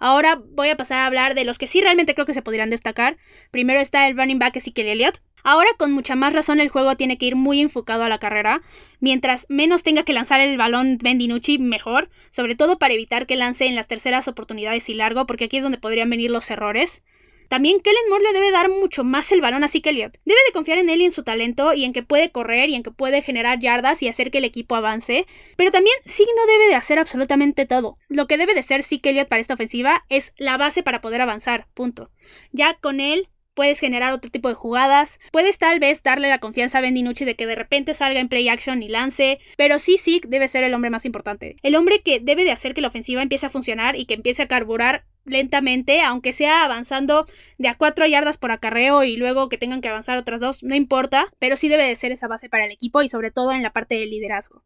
Ahora 0.00 0.42
voy 0.42 0.70
a 0.70 0.76
pasar 0.76 0.98
a 0.98 1.06
hablar 1.06 1.34
de 1.34 1.44
los 1.44 1.58
que 1.58 1.66
sí 1.66 1.82
realmente 1.82 2.14
creo 2.14 2.26
que 2.26 2.34
se 2.34 2.42
podrían 2.42 2.70
destacar. 2.70 3.18
Primero 3.50 3.80
está 3.80 4.08
el 4.08 4.16
running 4.16 4.38
back 4.38 4.56
Ezekiel 4.56 4.88
Elliott. 4.88 5.20
Ahora 5.42 5.68
con 5.76 5.92
mucha 5.92 6.16
más 6.16 6.32
razón 6.32 6.58
el 6.58 6.70
juego 6.70 6.96
tiene 6.96 7.18
que 7.18 7.26
ir 7.26 7.36
muy 7.36 7.60
enfocado 7.60 8.02
a 8.02 8.08
la 8.08 8.18
carrera. 8.18 8.62
Mientras 8.98 9.46
menos 9.50 9.82
tenga 9.82 10.02
que 10.02 10.14
lanzar 10.14 10.40
el 10.40 10.56
balón 10.56 10.98
Ben 11.02 11.18
DiNucci, 11.18 11.58
mejor. 11.58 12.08
Sobre 12.30 12.54
todo 12.54 12.78
para 12.78 12.94
evitar 12.94 13.26
que 13.26 13.36
lance 13.36 13.66
en 13.66 13.76
las 13.76 13.88
terceras 13.88 14.26
oportunidades 14.26 14.88
y 14.88 14.94
largo, 14.94 15.26
porque 15.26 15.44
aquí 15.44 15.58
es 15.58 15.62
donde 15.62 15.78
podrían 15.78 16.08
venir 16.08 16.30
los 16.30 16.50
errores. 16.50 17.02
También 17.50 17.80
Kellen 17.80 18.08
Moore 18.08 18.22
le 18.22 18.32
debe 18.32 18.52
dar 18.52 18.70
mucho 18.70 19.02
más 19.02 19.32
el 19.32 19.40
balón 19.40 19.64
a 19.64 19.68
Zeke 19.68 19.90
Elliott. 19.90 20.18
Debe 20.24 20.38
de 20.46 20.52
confiar 20.52 20.78
en 20.78 20.88
él 20.88 21.00
y 21.00 21.06
en 21.06 21.10
su 21.10 21.24
talento 21.24 21.74
y 21.74 21.84
en 21.84 21.92
que 21.92 22.04
puede 22.04 22.30
correr 22.30 22.70
y 22.70 22.76
en 22.76 22.84
que 22.84 22.92
puede 22.92 23.22
generar 23.22 23.58
yardas 23.58 24.04
y 24.04 24.08
hacer 24.08 24.30
que 24.30 24.38
el 24.38 24.44
equipo 24.44 24.76
avance. 24.76 25.26
Pero 25.56 25.72
también 25.72 25.96
Zeke 26.06 26.30
no 26.36 26.46
debe 26.46 26.68
de 26.68 26.76
hacer 26.76 27.00
absolutamente 27.00 27.66
todo. 27.66 27.98
Lo 28.08 28.28
que 28.28 28.38
debe 28.38 28.54
de 28.54 28.62
ser 28.62 28.84
Zeke 28.84 29.10
Elliott 29.10 29.26
para 29.26 29.40
esta 29.40 29.54
ofensiva 29.54 30.04
es 30.08 30.32
la 30.36 30.58
base 30.58 30.84
para 30.84 31.00
poder 31.00 31.22
avanzar. 31.22 31.66
Punto. 31.74 32.12
Ya 32.52 32.74
con 32.74 33.00
él 33.00 33.28
puedes 33.54 33.80
generar 33.80 34.12
otro 34.12 34.30
tipo 34.30 34.48
de 34.48 34.54
jugadas, 34.54 35.18
puedes 35.32 35.58
tal 35.58 35.80
vez 35.80 36.04
darle 36.04 36.28
la 36.28 36.38
confianza 36.38 36.78
a 36.78 36.80
Ben 36.82 36.94
DiNucci 36.94 37.24
de 37.24 37.34
que 37.34 37.46
de 37.46 37.56
repente 37.56 37.94
salga 37.94 38.20
en 38.20 38.28
play 38.28 38.48
action 38.48 38.80
y 38.80 38.88
lance, 38.88 39.40
pero 39.56 39.80
sí 39.80 39.98
Zeke 39.98 40.28
debe 40.28 40.46
ser 40.46 40.62
el 40.62 40.72
hombre 40.72 40.90
más 40.90 41.04
importante, 41.04 41.56
el 41.62 41.74
hombre 41.74 42.00
que 42.00 42.20
debe 42.20 42.44
de 42.44 42.52
hacer 42.52 42.74
que 42.74 42.80
la 42.80 42.88
ofensiva 42.88 43.22
empiece 43.22 43.46
a 43.46 43.50
funcionar 43.50 43.96
y 43.96 44.06
que 44.06 44.14
empiece 44.14 44.42
a 44.42 44.48
carburar 44.48 45.04
lentamente, 45.30 46.02
aunque 46.02 46.32
sea 46.32 46.64
avanzando 46.64 47.26
de 47.58 47.68
a 47.68 47.76
cuatro 47.76 48.06
yardas 48.06 48.38
por 48.38 48.50
acarreo 48.50 49.04
y 49.04 49.16
luego 49.16 49.48
que 49.48 49.58
tengan 49.58 49.80
que 49.80 49.88
avanzar 49.88 50.18
otras 50.18 50.40
dos, 50.40 50.62
no 50.62 50.74
importa, 50.74 51.32
pero 51.38 51.56
sí 51.56 51.68
debe 51.68 51.84
de 51.84 51.96
ser 51.96 52.12
esa 52.12 52.28
base 52.28 52.48
para 52.48 52.66
el 52.66 52.72
equipo 52.72 53.02
y 53.02 53.08
sobre 53.08 53.30
todo 53.30 53.52
en 53.52 53.62
la 53.62 53.72
parte 53.72 53.94
del 53.94 54.10
liderazgo. 54.10 54.62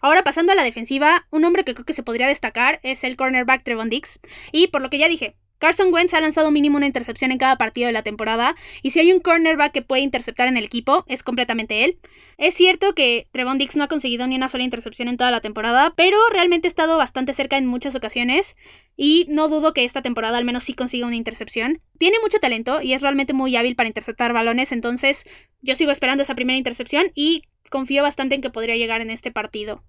Ahora 0.00 0.22
pasando 0.22 0.52
a 0.52 0.54
la 0.54 0.64
defensiva, 0.64 1.26
un 1.30 1.44
hombre 1.44 1.64
que 1.64 1.72
creo 1.72 1.86
que 1.86 1.94
se 1.94 2.02
podría 2.02 2.28
destacar 2.28 2.78
es 2.82 3.04
el 3.04 3.16
cornerback 3.16 3.62
Trevon 3.62 3.88
Dix, 3.88 4.20
y 4.52 4.66
por 4.66 4.82
lo 4.82 4.90
que 4.90 4.98
ya 4.98 5.08
dije, 5.08 5.34
Carson 5.58 5.92
Wentz 5.92 6.14
ha 6.14 6.20
lanzado 6.20 6.50
mínimo 6.50 6.76
una 6.76 6.86
intercepción 6.86 7.32
en 7.32 7.38
cada 7.38 7.56
partido 7.56 7.86
de 7.86 7.92
la 7.92 8.02
temporada, 8.02 8.54
y 8.82 8.90
si 8.90 9.00
hay 9.00 9.12
un 9.12 9.20
cornerback 9.20 9.72
que 9.72 9.82
puede 9.82 10.02
interceptar 10.02 10.48
en 10.48 10.56
el 10.56 10.64
equipo, 10.64 11.04
es 11.08 11.22
completamente 11.22 11.84
él. 11.84 11.98
Es 12.38 12.54
cierto 12.54 12.94
que 12.94 13.26
Trevon 13.32 13.58
Dix 13.58 13.76
no 13.76 13.84
ha 13.84 13.88
conseguido 13.88 14.26
ni 14.26 14.36
una 14.36 14.48
sola 14.48 14.64
intercepción 14.64 15.08
en 15.08 15.16
toda 15.16 15.30
la 15.30 15.40
temporada, 15.40 15.94
pero 15.96 16.18
realmente 16.30 16.66
ha 16.66 16.68
estado 16.68 16.98
bastante 16.98 17.32
cerca 17.32 17.56
en 17.56 17.66
muchas 17.66 17.94
ocasiones, 17.94 18.56
y 18.96 19.26
no 19.28 19.48
dudo 19.48 19.72
que 19.72 19.84
esta 19.84 20.02
temporada 20.02 20.38
al 20.38 20.44
menos 20.44 20.64
sí 20.64 20.74
consiga 20.74 21.06
una 21.06 21.16
intercepción. 21.16 21.78
Tiene 21.98 22.18
mucho 22.22 22.38
talento 22.38 22.82
y 22.82 22.92
es 22.92 23.02
realmente 23.02 23.32
muy 23.32 23.56
hábil 23.56 23.76
para 23.76 23.88
interceptar 23.88 24.32
balones, 24.32 24.72
entonces 24.72 25.24
yo 25.62 25.74
sigo 25.74 25.90
esperando 25.90 26.22
esa 26.22 26.34
primera 26.34 26.58
intercepción 26.58 27.10
y 27.14 27.42
confío 27.70 28.02
bastante 28.02 28.34
en 28.34 28.40
que 28.40 28.50
podría 28.50 28.76
llegar 28.76 29.00
en 29.00 29.10
este 29.10 29.30
partido. 29.30 29.82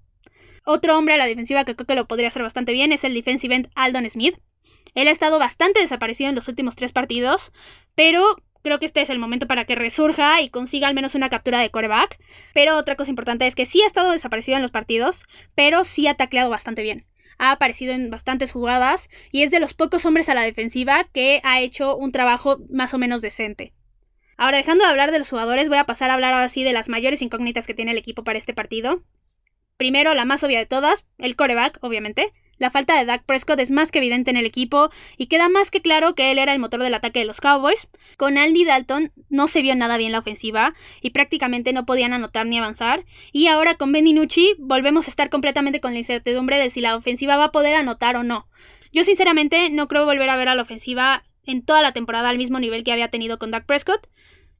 Otro 0.66 0.98
hombre 0.98 1.14
a 1.14 1.18
la 1.18 1.28
defensiva 1.28 1.64
que 1.64 1.76
creo 1.76 1.86
que 1.86 1.96
lo 1.96 2.08
podría 2.08 2.30
hacer 2.30 2.42
bastante 2.42 2.74
bien 2.74 2.92
es 2.92 3.04
el 3.04 3.14
defensive 3.14 3.54
end 3.54 3.70
Aldon 3.76 4.10
Smith. 4.10 4.36
Él 4.96 5.08
ha 5.08 5.12
estado 5.12 5.38
bastante 5.38 5.82
desaparecido 5.82 6.30
en 6.30 6.36
los 6.36 6.48
últimos 6.48 6.76
tres 6.76 6.92
partidos, 6.92 7.52
pero 7.94 8.38
creo 8.64 8.80
que 8.80 8.88
este 8.88 9.02
es 9.02 9.12
el 9.12 9.20
momento 9.20 9.46
para 9.46 9.66
que 9.66 9.76
resurja 9.76 10.42
y 10.42 10.50
consiga 10.50 10.88
al 10.88 10.96
menos 10.96 11.14
una 11.14 11.30
captura 11.30 11.60
de 11.60 11.70
coreback. 11.70 12.18
Pero 12.54 12.78
otra 12.78 12.96
cosa 12.96 13.12
importante 13.12 13.46
es 13.46 13.54
que 13.54 13.66
sí 13.66 13.82
ha 13.84 13.86
estado 13.86 14.12
desaparecido 14.12 14.56
en 14.56 14.64
los 14.64 14.72
partidos, 14.72 15.26
pero 15.54 15.84
sí 15.84 16.08
ha 16.08 16.16
tacleado 16.16 16.50
bastante 16.50 16.82
bien. 16.82 17.06
Ha 17.38 17.52
aparecido 17.52 17.94
en 17.94 18.10
bastantes 18.10 18.54
jugadas 18.54 19.10
y 19.32 19.44
es 19.44 19.52
de 19.52 19.60
los 19.60 19.74
pocos 19.74 20.06
hombres 20.06 20.30
a 20.30 20.34
la 20.34 20.42
defensiva 20.42 21.04
que 21.04 21.42
ha 21.44 21.60
hecho 21.60 21.96
un 21.96 22.12
trabajo 22.12 22.58
más 22.72 22.94
o 22.94 22.98
menos 22.98 23.22
decente. 23.22 23.74
Ahora, 24.38 24.58
dejando 24.58 24.84
de 24.84 24.90
hablar 24.90 25.12
de 25.12 25.20
los 25.20 25.30
jugadores, 25.30 25.70
voy 25.70 25.78
a 25.78 25.86
pasar 25.86 26.10
a 26.10 26.16
hablar 26.16 26.34
ahora 26.34 26.50
sí 26.50 26.64
de 26.64 26.74
las 26.74 26.90
mayores 26.90 27.22
incógnitas 27.22 27.68
que 27.68 27.74
tiene 27.74 27.92
el 27.92 27.98
equipo 27.98 28.24
para 28.24 28.38
este 28.38 28.54
partido. 28.54 29.04
Primero, 29.78 30.14
la 30.14 30.26
más 30.26 30.44
obvia 30.44 30.60
de 30.60 30.66
todas, 30.66 31.06
el 31.18 31.36
coreback, 31.36 31.78
obviamente. 31.82 32.34
La 32.58 32.72
falta 32.72 32.98
de 32.98 33.06
Dak 33.06 33.24
Prescott 33.26 33.60
es 33.60 33.72
más 33.72 33.92
que 33.92 34.00
evidente 34.00 34.32
en 34.32 34.38
el 34.38 34.46
equipo 34.46 34.90
y 35.18 35.28
queda 35.28 35.50
más 35.50 35.72
que 35.72 35.82
claro 35.82 36.16
que 36.16 36.32
él 36.32 36.40
era 36.40 36.54
el 36.54 36.60
motor 36.60 36.82
del 36.82 36.94
ataque 36.94 37.20
de 37.20 37.26
los 37.26 37.42
Cowboys. 37.42 37.88
Con 38.18 38.38
Andy 38.38 38.64
Dalton 38.64 39.12
no 39.30 39.48
se 39.48 39.62
vio 39.62 39.76
nada 39.76 39.98
bien 39.98 40.14
la 40.14 40.20
ofensiva 40.20 40.74
y 41.02 41.10
prácticamente 41.10 41.74
no 41.74 41.86
podían 41.86 42.14
anotar 42.14 42.46
ni 42.46 42.58
avanzar. 42.58 43.06
Y 43.34 43.48
ahora 43.48 43.76
con 43.76 43.92
Ben 43.92 44.06
DiNucci 44.06 44.56
volvemos 44.58 45.08
a 45.08 45.10
estar 45.10 45.30
completamente 45.30 45.82
con 45.82 45.92
la 45.92 46.00
incertidumbre 46.00 46.58
de 46.58 46.70
si 46.70 46.80
la 46.80 46.96
ofensiva 46.96 47.36
va 47.36 47.46
a 47.46 47.52
poder 47.52 47.76
anotar 47.76 48.16
o 48.16 48.24
no. 48.24 48.48
Yo 48.94 49.04
sinceramente 49.04 49.70
no 49.72 49.90
creo 49.90 50.06
volver 50.06 50.30
a 50.30 50.38
ver 50.38 50.48
a 50.48 50.56
la 50.56 50.62
ofensiva 50.62 51.24
en 51.46 51.64
toda 51.64 51.82
la 51.82 51.92
temporada 51.92 52.30
al 52.30 52.38
mismo 52.38 52.60
nivel 52.60 52.84
que 52.84 52.92
había 52.92 53.10
tenido 53.10 53.38
con 53.38 53.52
Dak 53.52 53.66
Prescott. 53.66 54.08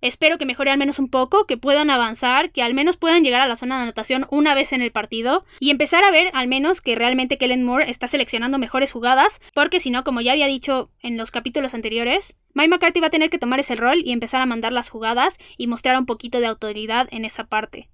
Espero 0.02 0.38
que 0.38 0.46
mejore 0.46 0.72
al 0.72 0.78
menos 0.78 1.00
un 1.00 1.10
poco, 1.10 1.46
que 1.46 1.58
puedan 1.58 1.90
avanzar, 1.90 2.52
que 2.52 2.62
al 2.62 2.74
menos 2.74 2.98
puedan 2.98 3.24
llegar 3.24 3.42
a 3.42 3.48
la 3.48 3.56
zona 3.56 3.78
de 3.78 3.84
anotación 3.84 4.28
una 4.30 4.54
vez 4.54 4.74
en 4.74 4.82
el 4.82 4.92
partido 4.92 5.46
y 5.60 5.70
empezar 5.70 6.04
a 6.04 6.12
ver 6.12 6.30
al 6.34 6.48
menos 6.48 6.82
que 6.82 6.96
realmente 6.96 7.38
Kellen 7.38 7.64
Moore 7.64 7.90
está 7.90 8.08
seleccionando 8.08 8.58
mejores 8.58 8.92
jugadas, 8.92 9.40
porque 9.54 9.80
si 9.80 9.90
no, 9.90 10.04
como 10.04 10.22
ya 10.22 10.34
había 10.34 10.48
dicho 10.48 10.92
en 11.02 11.18
los 11.18 11.32
capítulos 11.32 11.74
anteriores, 11.74 12.36
Mike 12.54 12.70
McCarthy 12.70 13.00
va 13.00 13.08
a 13.08 13.12
tener 13.12 13.30
que 13.30 13.40
tomar 13.40 13.60
ese 13.60 13.76
rol 13.76 14.02
y 14.04 14.12
empezar 14.12 14.42
a 14.42 14.46
mandar 14.46 14.72
las 14.72 14.90
jugadas 14.90 15.38
y 15.58 15.68
mostrar 15.68 15.98
un 15.98 16.06
poquito 16.06 16.40
de 16.40 16.48
autoridad 16.48 17.08
en 17.12 17.26
esa 17.26 17.46
parte. 17.46 17.90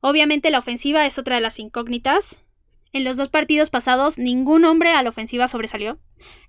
Obviamente 0.00 0.50
la 0.50 0.58
ofensiva 0.58 1.04
es 1.06 1.18
otra 1.18 1.36
de 1.36 1.40
las 1.40 1.58
incógnitas. 1.58 2.40
En 2.92 3.04
los 3.04 3.16
dos 3.16 3.28
partidos 3.28 3.70
pasados 3.70 4.18
ningún 4.18 4.64
hombre 4.64 4.90
a 4.90 5.02
la 5.02 5.10
ofensiva 5.10 5.48
sobresalió. 5.48 5.98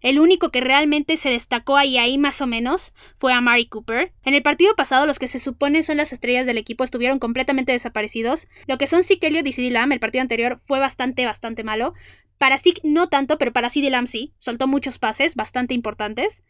El 0.02 0.20
único 0.20 0.50
que 0.50 0.62
realmente 0.62 1.18
se 1.18 1.30
destacó 1.30 1.76
ahí 1.76 1.98
ahí 1.98 2.18
más 2.18 2.42
o 2.42 2.48
menos 2.48 2.94
fue 3.16 3.34
a 3.34 3.42
Mari 3.42 3.68
Cooper. 3.68 4.14
En 4.24 4.34
el 4.34 4.42
partido 4.42 4.76
pasado 4.76 5.06
los 5.06 5.20
que 5.20 5.28
se 5.28 5.40
supone 5.40 5.84
son 5.84 5.98
las 5.98 6.14
estrellas 6.14 6.46
del 6.46 6.58
equipo 6.58 6.84
estuvieron 6.84 7.20
completamente 7.20 7.72
desaparecidos. 7.72 8.48
Lo 8.66 8.78
que 8.78 8.88
son 8.88 9.04
Zeke 9.04 9.28
y 9.30 9.70
Lamb, 9.70 9.92
el 9.92 10.00
partido 10.00 10.22
anterior 10.22 10.60
fue 10.64 10.80
bastante 10.80 11.26
bastante 11.26 11.64
malo. 11.64 11.94
Para 12.38 12.58
Zeke 12.58 12.82
no 12.84 13.08
tanto, 13.08 13.38
pero 13.38 13.54
para 13.54 13.70
CD 13.70 13.90
Lamb 13.90 14.08
sí. 14.08 14.34
Soltó 14.38 14.68
muchos 14.68 15.00
pases 15.00 15.36
bastante 15.36 15.74
importantes. 15.74 16.44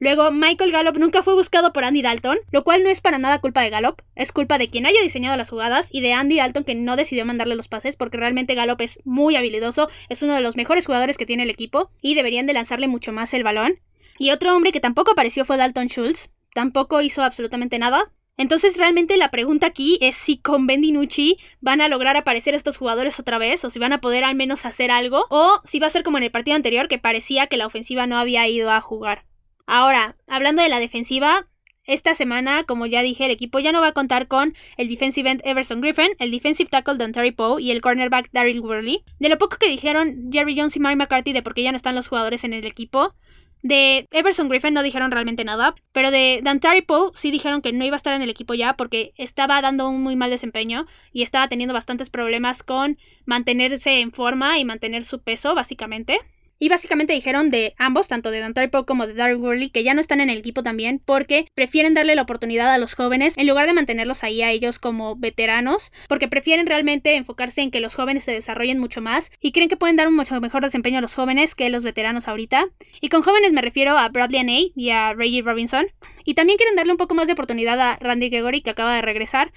Luego, 0.00 0.32
Michael 0.32 0.72
Gallup 0.72 0.96
nunca 0.98 1.22
fue 1.22 1.34
buscado 1.34 1.74
por 1.74 1.84
Andy 1.84 2.00
Dalton, 2.00 2.38
lo 2.50 2.64
cual 2.64 2.82
no 2.82 2.88
es 2.88 3.02
para 3.02 3.18
nada 3.18 3.40
culpa 3.40 3.60
de 3.60 3.68
Gallup, 3.68 4.00
es 4.16 4.32
culpa 4.32 4.56
de 4.56 4.70
quien 4.70 4.86
haya 4.86 5.02
diseñado 5.02 5.36
las 5.36 5.50
jugadas 5.50 5.88
y 5.92 6.00
de 6.00 6.14
Andy 6.14 6.38
Dalton 6.38 6.64
que 6.64 6.74
no 6.74 6.96
decidió 6.96 7.26
mandarle 7.26 7.54
los 7.54 7.68
pases 7.68 7.96
porque 7.96 8.16
realmente 8.16 8.54
Gallup 8.54 8.80
es 8.80 9.00
muy 9.04 9.36
habilidoso, 9.36 9.90
es 10.08 10.22
uno 10.22 10.34
de 10.34 10.40
los 10.40 10.56
mejores 10.56 10.86
jugadores 10.86 11.18
que 11.18 11.26
tiene 11.26 11.42
el 11.42 11.50
equipo 11.50 11.90
y 12.00 12.14
deberían 12.14 12.46
de 12.46 12.54
lanzarle 12.54 12.88
mucho 12.88 13.12
más 13.12 13.34
el 13.34 13.44
balón. 13.44 13.78
Y 14.18 14.30
otro 14.30 14.56
hombre 14.56 14.72
que 14.72 14.80
tampoco 14.80 15.10
apareció 15.12 15.44
fue 15.44 15.58
Dalton 15.58 15.88
Schultz, 15.88 16.30
tampoco 16.54 17.02
hizo 17.02 17.22
absolutamente 17.22 17.78
nada. 17.78 18.10
Entonces 18.40 18.78
realmente 18.78 19.18
la 19.18 19.30
pregunta 19.30 19.66
aquí 19.66 19.98
es 20.00 20.16
si 20.16 20.38
con 20.38 20.66
Ben 20.66 20.80
DiNucci 20.80 21.36
van 21.60 21.82
a 21.82 21.88
lograr 21.88 22.16
aparecer 22.16 22.54
estos 22.54 22.78
jugadores 22.78 23.20
otra 23.20 23.36
vez 23.36 23.62
o 23.66 23.68
si 23.68 23.78
van 23.78 23.92
a 23.92 24.00
poder 24.00 24.24
al 24.24 24.34
menos 24.34 24.64
hacer 24.64 24.90
algo 24.90 25.26
o 25.28 25.60
si 25.62 25.78
va 25.78 25.88
a 25.88 25.90
ser 25.90 26.02
como 26.02 26.16
en 26.16 26.24
el 26.24 26.30
partido 26.30 26.56
anterior 26.56 26.88
que 26.88 26.96
parecía 26.96 27.48
que 27.48 27.58
la 27.58 27.66
ofensiva 27.66 28.06
no 28.06 28.16
había 28.16 28.48
ido 28.48 28.70
a 28.70 28.80
jugar. 28.80 29.26
Ahora, 29.66 30.16
hablando 30.26 30.62
de 30.62 30.70
la 30.70 30.80
defensiva, 30.80 31.50
esta 31.84 32.14
semana, 32.14 32.64
como 32.64 32.86
ya 32.86 33.02
dije, 33.02 33.26
el 33.26 33.30
equipo 33.30 33.58
ya 33.58 33.72
no 33.72 33.82
va 33.82 33.88
a 33.88 33.92
contar 33.92 34.26
con 34.26 34.54
el 34.78 34.88
defensive 34.88 35.28
end 35.28 35.42
Everson 35.44 35.82
Griffin, 35.82 36.12
el 36.18 36.30
defensive 36.30 36.70
tackle 36.70 36.96
Terry 37.12 37.32
Poe 37.32 37.60
y 37.60 37.72
el 37.72 37.82
cornerback 37.82 38.30
Daryl 38.32 38.60
Worley. 38.60 39.04
De 39.18 39.28
lo 39.28 39.36
poco 39.36 39.58
que 39.58 39.68
dijeron 39.68 40.30
Jerry 40.32 40.56
Jones 40.56 40.76
y 40.76 40.80
Mike 40.80 40.96
McCarthy 40.96 41.34
de 41.34 41.42
por 41.42 41.52
qué 41.52 41.62
ya 41.62 41.72
no 41.72 41.76
están 41.76 41.94
los 41.94 42.08
jugadores 42.08 42.44
en 42.44 42.54
el 42.54 42.64
equipo, 42.64 43.14
de 43.62 44.06
Everson 44.10 44.48
Griffin 44.48 44.74
no 44.74 44.82
dijeron 44.82 45.10
realmente 45.10 45.44
nada, 45.44 45.74
pero 45.92 46.10
de 46.10 46.40
Dantari 46.42 46.82
Poe 46.82 47.10
sí 47.14 47.30
dijeron 47.30 47.62
que 47.62 47.72
no 47.72 47.84
iba 47.84 47.94
a 47.94 47.96
estar 47.96 48.14
en 48.14 48.22
el 48.22 48.30
equipo 48.30 48.54
ya 48.54 48.74
porque 48.74 49.12
estaba 49.16 49.60
dando 49.60 49.88
un 49.88 50.02
muy 50.02 50.16
mal 50.16 50.30
desempeño 50.30 50.86
y 51.12 51.22
estaba 51.22 51.48
teniendo 51.48 51.74
bastantes 51.74 52.10
problemas 52.10 52.62
con 52.62 52.98
mantenerse 53.26 54.00
en 54.00 54.12
forma 54.12 54.58
y 54.58 54.64
mantener 54.64 55.04
su 55.04 55.20
peso, 55.20 55.54
básicamente. 55.54 56.20
Y 56.62 56.68
básicamente 56.68 57.14
dijeron 57.14 57.48
de 57.48 57.74
ambos, 57.78 58.06
tanto 58.06 58.30
de 58.30 58.38
Dantari 58.38 58.68
Poe 58.68 58.84
como 58.84 59.06
de 59.06 59.14
Darryl 59.14 59.38
Worley, 59.38 59.70
que 59.70 59.82
ya 59.82 59.94
no 59.94 60.00
están 60.02 60.20
en 60.20 60.28
el 60.28 60.36
equipo 60.36 60.62
también 60.62 61.00
porque 61.02 61.46
prefieren 61.54 61.94
darle 61.94 62.14
la 62.14 62.20
oportunidad 62.22 62.70
a 62.72 62.76
los 62.76 62.94
jóvenes 62.94 63.36
en 63.38 63.48
lugar 63.48 63.66
de 63.66 63.72
mantenerlos 63.72 64.22
ahí 64.22 64.42
a 64.42 64.50
ellos 64.50 64.78
como 64.78 65.16
veteranos, 65.16 65.90
porque 66.06 66.28
prefieren 66.28 66.66
realmente 66.66 67.16
enfocarse 67.16 67.62
en 67.62 67.70
que 67.70 67.80
los 67.80 67.94
jóvenes 67.94 68.24
se 68.24 68.32
desarrollen 68.32 68.78
mucho 68.78 69.00
más 69.00 69.30
y 69.40 69.52
creen 69.52 69.70
que 69.70 69.78
pueden 69.78 69.96
dar 69.96 70.06
un 70.06 70.14
mucho 70.14 70.38
mejor 70.38 70.62
desempeño 70.62 70.98
a 70.98 71.00
los 71.00 71.14
jóvenes 71.14 71.54
que 71.54 71.70
los 71.70 71.82
veteranos 71.82 72.28
ahorita. 72.28 72.66
Y 73.00 73.08
con 73.08 73.22
jóvenes 73.22 73.52
me 73.52 73.62
refiero 73.62 73.96
a 73.96 74.06
Bradley 74.10 74.40
Anay 74.40 74.72
y 74.76 74.90
a 74.90 75.14
Reggie 75.14 75.40
Robinson. 75.40 75.86
Y 76.24 76.34
también 76.34 76.56
quieren 76.56 76.76
darle 76.76 76.92
un 76.92 76.98
poco 76.98 77.14
más 77.14 77.26
de 77.26 77.34
oportunidad 77.34 77.80
a 77.80 77.96
Randy 77.96 78.28
Gregory, 78.28 78.62
que 78.62 78.70
acaba 78.70 78.94
de 78.94 79.02
regresar. 79.02 79.52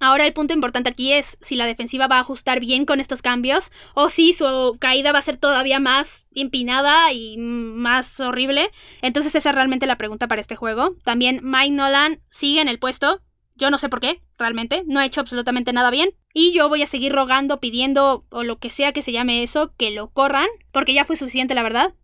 Ahora 0.00 0.26
el 0.26 0.32
punto 0.32 0.54
importante 0.54 0.90
aquí 0.90 1.12
es 1.12 1.36
si 1.40 1.56
la 1.56 1.66
defensiva 1.66 2.06
va 2.06 2.16
a 2.16 2.20
ajustar 2.20 2.60
bien 2.60 2.86
con 2.86 3.00
estos 3.00 3.22
cambios 3.22 3.70
o 3.94 4.08
si 4.10 4.32
su 4.32 4.76
caída 4.80 5.12
va 5.12 5.18
a 5.18 5.22
ser 5.22 5.36
todavía 5.36 5.80
más 5.80 6.26
empinada 6.34 7.12
y 7.12 7.36
más 7.36 8.20
horrible. 8.20 8.70
Entonces 9.02 9.34
esa 9.34 9.50
es 9.50 9.54
realmente 9.54 9.86
la 9.86 9.98
pregunta 9.98 10.28
para 10.28 10.40
este 10.40 10.56
juego. 10.56 10.96
También 11.04 11.40
Mike 11.42 11.72
Nolan 11.72 12.20
sigue 12.30 12.60
en 12.60 12.68
el 12.68 12.78
puesto. 12.78 13.20
Yo 13.56 13.70
no 13.70 13.78
sé 13.78 13.88
por 13.88 14.00
qué, 14.00 14.20
realmente. 14.36 14.82
No 14.86 14.98
ha 14.98 15.06
hecho 15.06 15.20
absolutamente 15.20 15.72
nada 15.72 15.90
bien. 15.90 16.10
Y 16.32 16.52
yo 16.52 16.68
voy 16.68 16.82
a 16.82 16.86
seguir 16.86 17.12
rogando, 17.12 17.60
pidiendo, 17.60 18.26
o 18.30 18.42
lo 18.42 18.58
que 18.58 18.70
sea 18.70 18.92
que 18.92 19.02
se 19.02 19.12
llame 19.12 19.44
eso, 19.44 19.72
que 19.76 19.90
lo 19.92 20.10
corran. 20.10 20.48
Porque 20.72 20.92
ya 20.92 21.04
fue 21.04 21.16
suficiente, 21.16 21.54
la 21.54 21.62
verdad. 21.62 21.94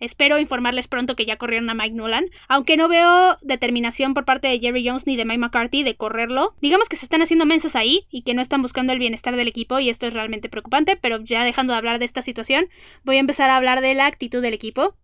Espero 0.00 0.38
informarles 0.38 0.86
pronto 0.86 1.16
que 1.16 1.26
ya 1.26 1.38
corrieron 1.38 1.68
a 1.70 1.74
Mike 1.74 1.96
Nolan, 1.96 2.26
aunque 2.46 2.76
no 2.76 2.88
veo 2.88 3.36
determinación 3.42 4.14
por 4.14 4.24
parte 4.24 4.46
de 4.46 4.60
Jerry 4.60 4.86
Jones 4.86 5.06
ni 5.06 5.16
de 5.16 5.24
Mike 5.24 5.38
McCarthy 5.38 5.82
de 5.82 5.96
correrlo. 5.96 6.54
Digamos 6.60 6.88
que 6.88 6.96
se 6.96 7.04
están 7.04 7.22
haciendo 7.22 7.46
mensos 7.46 7.74
ahí 7.74 8.06
y 8.10 8.22
que 8.22 8.34
no 8.34 8.42
están 8.42 8.62
buscando 8.62 8.92
el 8.92 9.00
bienestar 9.00 9.34
del 9.34 9.48
equipo 9.48 9.80
y 9.80 9.88
esto 9.88 10.06
es 10.06 10.14
realmente 10.14 10.48
preocupante, 10.48 10.96
pero 10.96 11.20
ya 11.24 11.42
dejando 11.42 11.72
de 11.72 11.78
hablar 11.78 11.98
de 11.98 12.04
esta 12.04 12.22
situación, 12.22 12.68
voy 13.02 13.16
a 13.16 13.20
empezar 13.20 13.50
a 13.50 13.56
hablar 13.56 13.80
de 13.80 13.94
la 13.94 14.06
actitud 14.06 14.40
del 14.40 14.54
equipo. 14.54 14.96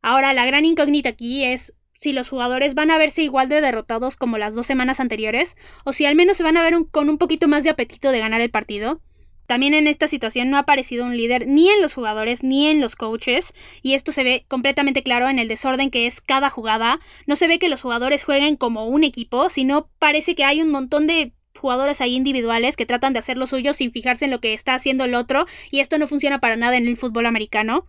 Ahora, 0.00 0.32
la 0.32 0.46
gran 0.46 0.64
incógnita 0.64 1.08
aquí 1.08 1.44
es 1.44 1.74
si 1.98 2.12
los 2.12 2.28
jugadores 2.28 2.74
van 2.74 2.92
a 2.92 2.98
verse 2.98 3.22
igual 3.22 3.48
de 3.48 3.60
derrotados 3.60 4.16
como 4.16 4.38
las 4.38 4.54
dos 4.54 4.66
semanas 4.66 5.00
anteriores, 5.00 5.56
o 5.84 5.92
si 5.92 6.06
al 6.06 6.14
menos 6.14 6.36
se 6.36 6.44
van 6.44 6.56
a 6.56 6.62
ver 6.62 6.74
con 6.92 7.08
un 7.08 7.18
poquito 7.18 7.48
más 7.48 7.64
de 7.64 7.70
apetito 7.70 8.12
de 8.12 8.20
ganar 8.20 8.40
el 8.40 8.50
partido. 8.50 9.02
También 9.48 9.72
en 9.72 9.86
esta 9.86 10.08
situación 10.08 10.50
no 10.50 10.58
ha 10.58 10.60
aparecido 10.60 11.06
un 11.06 11.16
líder 11.16 11.46
ni 11.46 11.70
en 11.70 11.80
los 11.80 11.94
jugadores 11.94 12.44
ni 12.44 12.66
en 12.66 12.82
los 12.82 12.96
coaches, 12.96 13.54
y 13.80 13.94
esto 13.94 14.12
se 14.12 14.22
ve 14.22 14.44
completamente 14.46 15.02
claro 15.02 15.26
en 15.30 15.38
el 15.38 15.48
desorden 15.48 15.90
que 15.90 16.06
es 16.06 16.20
cada 16.20 16.50
jugada. 16.50 17.00
No 17.26 17.34
se 17.34 17.48
ve 17.48 17.58
que 17.58 17.70
los 17.70 17.80
jugadores 17.80 18.24
jueguen 18.24 18.56
como 18.56 18.86
un 18.86 19.04
equipo, 19.04 19.48
sino 19.48 19.88
parece 19.98 20.34
que 20.34 20.44
hay 20.44 20.60
un 20.60 20.70
montón 20.70 21.06
de 21.06 21.32
jugadores 21.58 22.02
ahí 22.02 22.14
individuales 22.14 22.76
que 22.76 22.84
tratan 22.84 23.14
de 23.14 23.20
hacer 23.20 23.38
lo 23.38 23.46
suyo 23.46 23.72
sin 23.72 23.90
fijarse 23.90 24.26
en 24.26 24.32
lo 24.32 24.40
que 24.40 24.52
está 24.52 24.74
haciendo 24.74 25.04
el 25.04 25.14
otro, 25.14 25.46
y 25.70 25.80
esto 25.80 25.96
no 25.96 26.06
funciona 26.06 26.40
para 26.40 26.56
nada 26.56 26.76
en 26.76 26.86
el 26.86 26.98
fútbol 26.98 27.24
americano. 27.24 27.86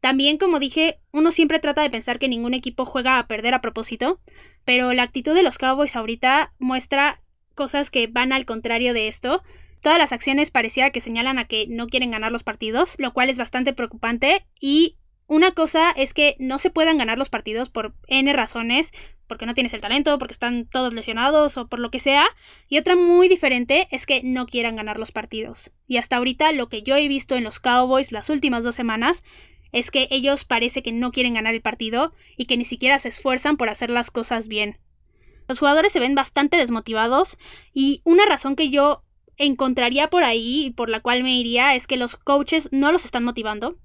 También, 0.00 0.36
como 0.36 0.58
dije, 0.58 0.98
uno 1.12 1.30
siempre 1.30 1.60
trata 1.60 1.80
de 1.80 1.90
pensar 1.90 2.18
que 2.18 2.26
ningún 2.26 2.54
equipo 2.54 2.84
juega 2.84 3.20
a 3.20 3.28
perder 3.28 3.54
a 3.54 3.60
propósito, 3.60 4.18
pero 4.64 4.92
la 4.94 5.04
actitud 5.04 5.32
de 5.32 5.44
los 5.44 5.58
Cowboys 5.58 5.94
ahorita 5.94 6.54
muestra 6.58 7.22
cosas 7.54 7.88
que 7.88 8.08
van 8.08 8.32
al 8.32 8.46
contrario 8.46 8.94
de 8.94 9.06
esto. 9.06 9.44
Todas 9.80 9.98
las 9.98 10.12
acciones 10.12 10.50
pareciera 10.50 10.90
que 10.90 11.00
señalan 11.00 11.38
a 11.38 11.46
que 11.46 11.66
no 11.68 11.86
quieren 11.86 12.10
ganar 12.10 12.32
los 12.32 12.44
partidos, 12.44 12.94
lo 12.98 13.12
cual 13.12 13.30
es 13.30 13.38
bastante 13.38 13.72
preocupante 13.72 14.46
y 14.60 14.96
una 15.30 15.50
cosa 15.52 15.90
es 15.90 16.14
que 16.14 16.36
no 16.38 16.58
se 16.58 16.70
puedan 16.70 16.96
ganar 16.96 17.18
los 17.18 17.28
partidos 17.28 17.68
por 17.68 17.94
N 18.06 18.32
razones, 18.32 18.92
porque 19.26 19.44
no 19.44 19.52
tienes 19.52 19.74
el 19.74 19.82
talento, 19.82 20.18
porque 20.18 20.32
están 20.32 20.64
todos 20.64 20.94
lesionados 20.94 21.58
o 21.58 21.68
por 21.68 21.80
lo 21.80 21.90
que 21.90 22.00
sea. 22.00 22.24
Y 22.66 22.78
otra 22.78 22.96
muy 22.96 23.28
diferente 23.28 23.88
es 23.90 24.06
que 24.06 24.22
no 24.24 24.46
quieran 24.46 24.76
ganar 24.76 24.98
los 24.98 25.12
partidos. 25.12 25.70
Y 25.86 25.98
hasta 25.98 26.16
ahorita 26.16 26.52
lo 26.52 26.70
que 26.70 26.82
yo 26.82 26.96
he 26.96 27.06
visto 27.08 27.36
en 27.36 27.44
los 27.44 27.60
Cowboys 27.60 28.10
las 28.10 28.30
últimas 28.30 28.64
dos 28.64 28.74
semanas 28.74 29.22
es 29.70 29.90
que 29.90 30.08
ellos 30.10 30.46
parece 30.46 30.82
que 30.82 30.92
no 30.92 31.12
quieren 31.12 31.34
ganar 31.34 31.54
el 31.54 31.60
partido 31.60 32.14
y 32.38 32.46
que 32.46 32.56
ni 32.56 32.64
siquiera 32.64 32.98
se 32.98 33.08
esfuerzan 33.08 33.58
por 33.58 33.68
hacer 33.68 33.90
las 33.90 34.10
cosas 34.10 34.48
bien. 34.48 34.78
Los 35.46 35.58
jugadores 35.58 35.92
se 35.92 36.00
ven 36.00 36.14
bastante 36.14 36.56
desmotivados 36.56 37.36
y 37.74 38.00
una 38.04 38.24
razón 38.24 38.56
que 38.56 38.70
yo 38.70 39.04
encontraría 39.38 40.10
por 40.10 40.24
ahí 40.24 40.66
y 40.66 40.70
por 40.70 40.90
la 40.90 41.00
cual 41.00 41.22
me 41.22 41.38
iría 41.38 41.74
es 41.74 41.86
que 41.86 41.96
los 41.96 42.16
coaches 42.16 42.68
no 42.72 42.92
los 42.92 43.04
están 43.04 43.24
motivando. 43.24 43.76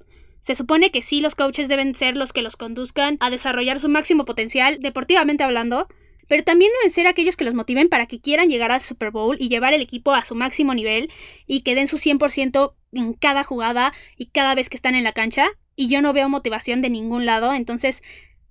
Se 0.42 0.56
supone 0.56 0.92
que 0.92 1.02
sí 1.02 1.22
los 1.22 1.36
coaches 1.36 1.70
deben 1.70 1.96
ser 1.96 2.18
los 2.18 2.34
que 2.34 2.42
los 2.42 2.58
conduzcan 2.58 3.18
a 3.22 3.30
desarrollar 3.30 3.80
su 3.80 3.88
máximo 3.88 4.26
potencial, 4.26 4.80
deportivamente 4.82 5.44
hablando, 5.44 5.88
pero 6.28 6.44
también 6.44 6.72
deben 6.80 6.92
ser 6.92 7.08
aquellos 7.08 7.38
que 7.38 7.46
los 7.46 7.54
motiven 7.54 7.88
para 7.88 8.08
que 8.08 8.20
quieran 8.20 8.50
llegar 8.50 8.72
al 8.72 8.82
Super 8.82 9.12
Bowl 9.12 9.38
y 9.40 9.48
llevar 9.48 9.74
el 9.74 9.82
equipo 9.82 10.14
a 10.14 10.26
su 10.26 10.36
máximo 10.36 10.74
nivel 10.74 11.10
y 11.48 11.62
que 11.62 11.76
den 11.76 11.88
su 11.88 11.98
100% 11.98 12.74
en 12.92 13.14
cada 13.14 13.44
jugada 13.44 13.94
y 14.18 14.28
cada 14.28 14.56
vez 14.56 14.70
que 14.70 14.76
están 14.76 14.96
en 14.96 15.04
la 15.04 15.14
cancha. 15.14 15.48
Y 15.76 15.88
yo 15.88 16.02
no 16.02 16.14
veo 16.14 16.30
motivación 16.30 16.82
de 16.82 16.90
ningún 16.90 17.26
lado, 17.26 17.54
entonces 17.54 18.04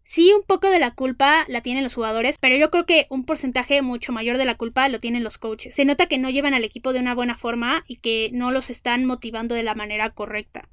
Sí, 0.05 0.33
un 0.33 0.43
poco 0.43 0.69
de 0.69 0.79
la 0.79 0.95
culpa 0.95 1.45
la 1.49 1.61
tienen 1.61 1.85
los 1.85 1.95
jugadores, 1.95 2.37
pero 2.39 2.57
yo 2.57 2.71
creo 2.71 2.87
que 2.87 3.07
un 3.09 3.25
porcentaje 3.25 3.83
mucho 3.83 4.13
mayor 4.13 4.37
de 4.37 4.45
la 4.45 4.57
culpa 4.57 4.89
lo 4.89 5.01
tienen 5.01 5.23
los 5.23 5.39
coaches. 5.39 5.77
Se 5.77 5.85
nota 5.85 6.07
que 6.07 6.19
no 6.19 6.29
llevan 6.29 6.55
al 6.55 6.65
equipo 6.65 6.93
de 6.93 7.01
una 7.01 7.15
buena 7.15 7.39
forma 7.39 7.85
y 7.87 7.97
que 7.97 8.31
no 8.33 8.51
los 8.51 8.69
están 8.69 9.05
motivando 9.05 9.55
de 9.55 9.63
la 9.63 9.75
manera 9.75 10.11
correcta. 10.11 10.69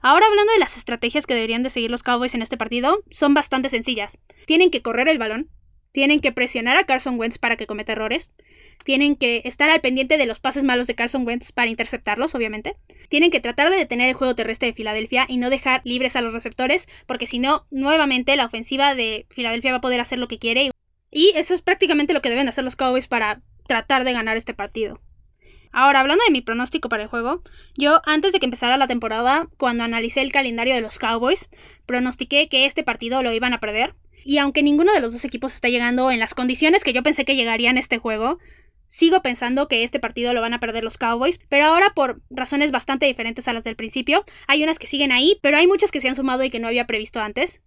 Ahora 0.00 0.26
hablando 0.26 0.52
de 0.52 0.58
las 0.58 0.76
estrategias 0.76 1.26
que 1.26 1.34
deberían 1.34 1.62
de 1.62 1.70
seguir 1.70 1.90
los 1.90 2.02
Cowboys 2.02 2.34
en 2.34 2.42
este 2.42 2.56
partido, 2.56 3.02
son 3.10 3.34
bastante 3.34 3.68
sencillas. 3.68 4.18
Tienen 4.46 4.70
que 4.70 4.82
correr 4.82 5.08
el 5.08 5.18
balón, 5.18 5.48
tienen 5.92 6.20
que 6.20 6.32
presionar 6.32 6.76
a 6.76 6.84
Carson 6.84 7.18
Wentz 7.18 7.38
para 7.38 7.56
que 7.56 7.66
cometa 7.66 7.92
errores. 7.92 8.32
Tienen 8.84 9.14
que 9.14 9.42
estar 9.44 9.70
al 9.70 9.80
pendiente 9.80 10.16
de 10.16 10.26
los 10.26 10.40
pases 10.40 10.64
malos 10.64 10.86
de 10.86 10.94
Carson 10.94 11.26
Wentz 11.26 11.52
para 11.52 11.70
interceptarlos, 11.70 12.34
obviamente. 12.34 12.76
Tienen 13.08 13.30
que 13.30 13.40
tratar 13.40 13.70
de 13.70 13.76
detener 13.76 14.08
el 14.08 14.14
juego 14.14 14.34
terrestre 14.34 14.68
de 14.68 14.74
Filadelfia 14.74 15.26
y 15.28 15.36
no 15.36 15.50
dejar 15.50 15.82
libres 15.84 16.16
a 16.16 16.22
los 16.22 16.32
receptores, 16.32 16.88
porque 17.06 17.26
si 17.26 17.38
no, 17.38 17.66
nuevamente 17.70 18.34
la 18.36 18.46
ofensiva 18.46 18.94
de 18.94 19.26
Filadelfia 19.30 19.72
va 19.72 19.78
a 19.78 19.82
poder 19.82 20.00
hacer 20.00 20.18
lo 20.18 20.28
que 20.28 20.38
quiere. 20.38 20.70
Y 21.10 21.32
eso 21.36 21.52
es 21.52 21.60
prácticamente 21.60 22.14
lo 22.14 22.22
que 22.22 22.30
deben 22.30 22.48
hacer 22.48 22.64
los 22.64 22.76
Cowboys 22.76 23.06
para 23.06 23.42
tratar 23.68 24.04
de 24.04 24.14
ganar 24.14 24.36
este 24.36 24.54
partido. 24.54 25.00
Ahora, 25.72 26.00
hablando 26.00 26.22
de 26.24 26.32
mi 26.32 26.42
pronóstico 26.42 26.90
para 26.90 27.02
el 27.02 27.08
juego, 27.08 27.42
yo 27.78 28.02
antes 28.04 28.32
de 28.32 28.40
que 28.40 28.44
empezara 28.44 28.76
la 28.76 28.88
temporada, 28.88 29.48
cuando 29.56 29.84
analicé 29.84 30.20
el 30.20 30.32
calendario 30.32 30.74
de 30.74 30.82
los 30.82 30.98
Cowboys, 30.98 31.48
pronostiqué 31.86 32.48
que 32.48 32.66
este 32.66 32.82
partido 32.82 33.22
lo 33.22 33.32
iban 33.32 33.54
a 33.54 33.60
perder. 33.60 33.94
Y 34.24 34.38
aunque 34.38 34.62
ninguno 34.62 34.92
de 34.92 35.00
los 35.00 35.12
dos 35.12 35.24
equipos 35.24 35.54
está 35.54 35.68
llegando 35.68 36.10
en 36.10 36.20
las 36.20 36.34
condiciones 36.34 36.84
que 36.84 36.92
yo 36.92 37.02
pensé 37.02 37.24
que 37.24 37.36
llegarían 37.36 37.78
este 37.78 37.98
juego, 37.98 38.38
sigo 38.88 39.22
pensando 39.22 39.68
que 39.68 39.84
este 39.84 40.00
partido 40.00 40.34
lo 40.34 40.40
van 40.40 40.52
a 40.52 40.60
perder 40.60 40.84
los 40.84 40.98
Cowboys, 40.98 41.40
pero 41.48 41.64
ahora 41.64 41.92
por 41.94 42.20
razones 42.30 42.70
bastante 42.70 43.06
diferentes 43.06 43.48
a 43.48 43.52
las 43.52 43.64
del 43.64 43.76
principio. 43.76 44.24
Hay 44.46 44.62
unas 44.62 44.78
que 44.78 44.86
siguen 44.86 45.12
ahí, 45.12 45.38
pero 45.42 45.56
hay 45.56 45.66
muchas 45.66 45.90
que 45.90 46.00
se 46.00 46.08
han 46.08 46.14
sumado 46.14 46.44
y 46.44 46.50
que 46.50 46.60
no 46.60 46.68
había 46.68 46.86
previsto 46.86 47.20
antes. 47.20 47.62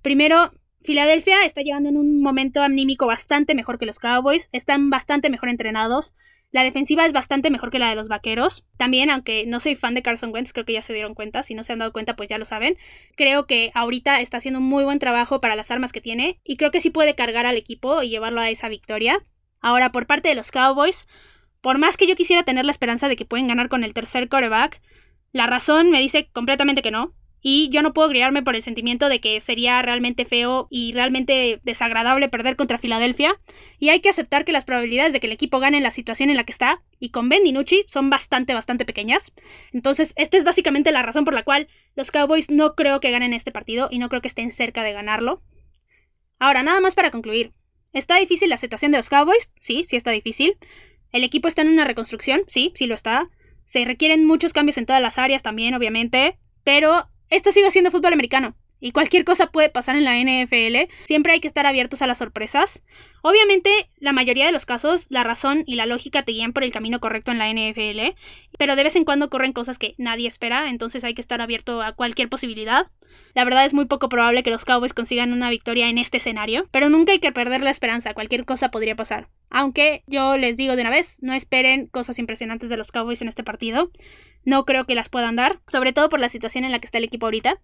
Primero, 0.00 0.52
Filadelfia 0.82 1.44
está 1.44 1.60
llegando 1.60 1.90
en 1.90 1.98
un 1.98 2.22
momento 2.22 2.62
anímico 2.62 3.06
bastante 3.06 3.54
mejor 3.54 3.78
que 3.78 3.84
los 3.84 3.98
Cowboys, 3.98 4.48
están 4.52 4.88
bastante 4.88 5.28
mejor 5.28 5.50
entrenados, 5.50 6.14
la 6.52 6.64
defensiva 6.64 7.06
es 7.06 7.12
bastante 7.12 7.50
mejor 7.50 7.70
que 7.70 7.78
la 7.78 7.88
de 7.88 7.94
los 7.94 8.08
Vaqueros. 8.08 8.64
También, 8.76 9.10
aunque 9.10 9.44
no 9.46 9.60
soy 9.60 9.76
fan 9.76 9.94
de 9.94 10.02
Carson 10.02 10.32
Wentz, 10.32 10.52
creo 10.52 10.64
que 10.64 10.72
ya 10.72 10.82
se 10.82 10.92
dieron 10.92 11.14
cuenta, 11.14 11.42
si 11.42 11.54
no 11.54 11.62
se 11.62 11.72
han 11.72 11.78
dado 11.78 11.92
cuenta 11.92 12.16
pues 12.16 12.28
ya 12.28 12.38
lo 12.38 12.44
saben. 12.44 12.76
Creo 13.16 13.46
que 13.46 13.70
ahorita 13.74 14.20
está 14.20 14.38
haciendo 14.38 14.58
un 14.58 14.66
muy 14.66 14.82
buen 14.84 14.98
trabajo 14.98 15.40
para 15.40 15.54
las 15.54 15.70
armas 15.70 15.92
que 15.92 16.00
tiene 16.00 16.40
y 16.42 16.56
creo 16.56 16.70
que 16.70 16.80
sí 16.80 16.90
puede 16.90 17.14
cargar 17.14 17.46
al 17.46 17.56
equipo 17.56 18.02
y 18.02 18.08
llevarlo 18.08 18.40
a 18.40 18.50
esa 18.50 18.68
victoria. 18.68 19.22
Ahora, 19.60 19.92
por 19.92 20.06
parte 20.06 20.28
de 20.28 20.34
los 20.34 20.50
Cowboys, 20.50 21.06
por 21.60 21.78
más 21.78 21.96
que 21.96 22.06
yo 22.06 22.16
quisiera 22.16 22.42
tener 22.42 22.64
la 22.64 22.72
esperanza 22.72 23.08
de 23.08 23.16
que 23.16 23.24
pueden 23.24 23.46
ganar 23.46 23.68
con 23.68 23.84
el 23.84 23.94
tercer 23.94 24.28
coreback, 24.28 24.80
la 25.32 25.46
razón 25.46 25.90
me 25.90 26.00
dice 26.00 26.28
completamente 26.32 26.82
que 26.82 26.90
no. 26.90 27.14
Y 27.42 27.70
yo 27.70 27.82
no 27.82 27.92
puedo 27.92 28.10
guiarme 28.10 28.42
por 28.42 28.54
el 28.54 28.62
sentimiento 28.62 29.08
de 29.08 29.20
que 29.20 29.40
sería 29.40 29.80
realmente 29.82 30.24
feo 30.24 30.68
y 30.70 30.92
realmente 30.92 31.60
desagradable 31.62 32.28
perder 32.28 32.56
contra 32.56 32.78
Filadelfia. 32.78 33.40
Y 33.78 33.88
hay 33.88 34.00
que 34.00 34.10
aceptar 34.10 34.44
que 34.44 34.52
las 34.52 34.64
probabilidades 34.64 35.12
de 35.12 35.20
que 35.20 35.26
el 35.26 35.32
equipo 35.32 35.58
gane 35.58 35.78
en 35.78 35.82
la 35.82 35.90
situación 35.90 36.30
en 36.30 36.36
la 36.36 36.44
que 36.44 36.52
está 36.52 36.82
y 36.98 37.10
con 37.10 37.28
Ben 37.28 37.42
DiNucci 37.42 37.84
son 37.86 38.10
bastante, 38.10 38.52
bastante 38.52 38.84
pequeñas. 38.84 39.32
Entonces, 39.72 40.12
esta 40.16 40.36
es 40.36 40.44
básicamente 40.44 40.92
la 40.92 41.02
razón 41.02 41.24
por 41.24 41.34
la 41.34 41.44
cual 41.44 41.68
los 41.96 42.10
Cowboys 42.10 42.50
no 42.50 42.74
creo 42.74 43.00
que 43.00 43.10
ganen 43.10 43.32
este 43.32 43.52
partido 43.52 43.88
y 43.90 43.98
no 43.98 44.08
creo 44.08 44.20
que 44.20 44.28
estén 44.28 44.52
cerca 44.52 44.82
de 44.84 44.92
ganarlo. 44.92 45.42
Ahora, 46.38 46.62
nada 46.62 46.80
más 46.80 46.94
para 46.94 47.10
concluir. 47.10 47.52
¿Está 47.92 48.16
difícil 48.16 48.50
la 48.50 48.54
aceptación 48.54 48.92
de 48.92 48.98
los 48.98 49.08
Cowboys? 49.08 49.48
Sí, 49.58 49.84
sí 49.88 49.96
está 49.96 50.10
difícil. 50.10 50.56
¿El 51.10 51.24
equipo 51.24 51.48
está 51.48 51.62
en 51.62 51.68
una 51.68 51.84
reconstrucción? 51.84 52.42
Sí, 52.46 52.72
sí 52.76 52.86
lo 52.86 52.94
está. 52.94 53.30
Se 53.64 53.84
requieren 53.84 54.26
muchos 54.26 54.52
cambios 54.52 54.78
en 54.78 54.86
todas 54.86 55.02
las 55.02 55.18
áreas 55.18 55.42
también, 55.42 55.74
obviamente. 55.74 56.38
Pero 56.62 57.08
esto 57.30 57.52
sigue 57.52 57.70
siendo 57.70 57.90
fútbol 57.90 58.12
americano. 58.12 58.56
Y 58.80 58.92
cualquier 58.92 59.24
cosa 59.24 59.48
puede 59.48 59.68
pasar 59.68 59.96
en 59.96 60.04
la 60.04 60.16
NFL. 60.16 60.90
Siempre 61.04 61.34
hay 61.34 61.40
que 61.40 61.46
estar 61.46 61.66
abiertos 61.66 62.00
a 62.00 62.06
las 62.06 62.18
sorpresas. 62.18 62.82
Obviamente, 63.22 63.70
la 63.98 64.12
mayoría 64.12 64.46
de 64.46 64.52
los 64.52 64.64
casos, 64.64 65.06
la 65.10 65.22
razón 65.22 65.64
y 65.66 65.74
la 65.74 65.84
lógica 65.84 66.22
te 66.22 66.32
guían 66.32 66.54
por 66.54 66.64
el 66.64 66.72
camino 66.72 66.98
correcto 66.98 67.30
en 67.30 67.36
la 67.36 67.50
NFL. 67.52 68.16
Pero 68.56 68.76
de 68.76 68.84
vez 68.84 68.96
en 68.96 69.04
cuando 69.04 69.26
ocurren 69.26 69.52
cosas 69.52 69.78
que 69.78 69.94
nadie 69.98 70.26
espera. 70.26 70.70
Entonces 70.70 71.04
hay 71.04 71.12
que 71.12 71.20
estar 71.20 71.42
abierto 71.42 71.82
a 71.82 71.92
cualquier 71.92 72.30
posibilidad. 72.30 72.90
La 73.34 73.44
verdad 73.44 73.66
es 73.66 73.74
muy 73.74 73.84
poco 73.84 74.08
probable 74.08 74.42
que 74.42 74.50
los 74.50 74.64
Cowboys 74.64 74.94
consigan 74.94 75.34
una 75.34 75.50
victoria 75.50 75.88
en 75.90 75.98
este 75.98 76.16
escenario. 76.16 76.66
Pero 76.70 76.88
nunca 76.88 77.12
hay 77.12 77.18
que 77.18 77.32
perder 77.32 77.60
la 77.60 77.70
esperanza. 77.70 78.14
Cualquier 78.14 78.46
cosa 78.46 78.70
podría 78.70 78.96
pasar. 78.96 79.28
Aunque 79.50 80.04
yo 80.06 80.38
les 80.38 80.56
digo 80.56 80.74
de 80.74 80.82
una 80.82 80.90
vez, 80.90 81.18
no 81.20 81.34
esperen 81.34 81.88
cosas 81.88 82.18
impresionantes 82.18 82.70
de 82.70 82.78
los 82.78 82.92
Cowboys 82.92 83.20
en 83.20 83.28
este 83.28 83.44
partido. 83.44 83.90
No 84.44 84.64
creo 84.64 84.86
que 84.86 84.94
las 84.94 85.08
puedan 85.08 85.36
dar. 85.36 85.60
Sobre 85.68 85.92
todo 85.92 86.08
por 86.08 86.20
la 86.20 86.28
situación 86.28 86.64
en 86.64 86.72
la 86.72 86.78
que 86.78 86.86
está 86.86 86.98
el 86.98 87.04
equipo 87.04 87.26
ahorita. 87.26 87.60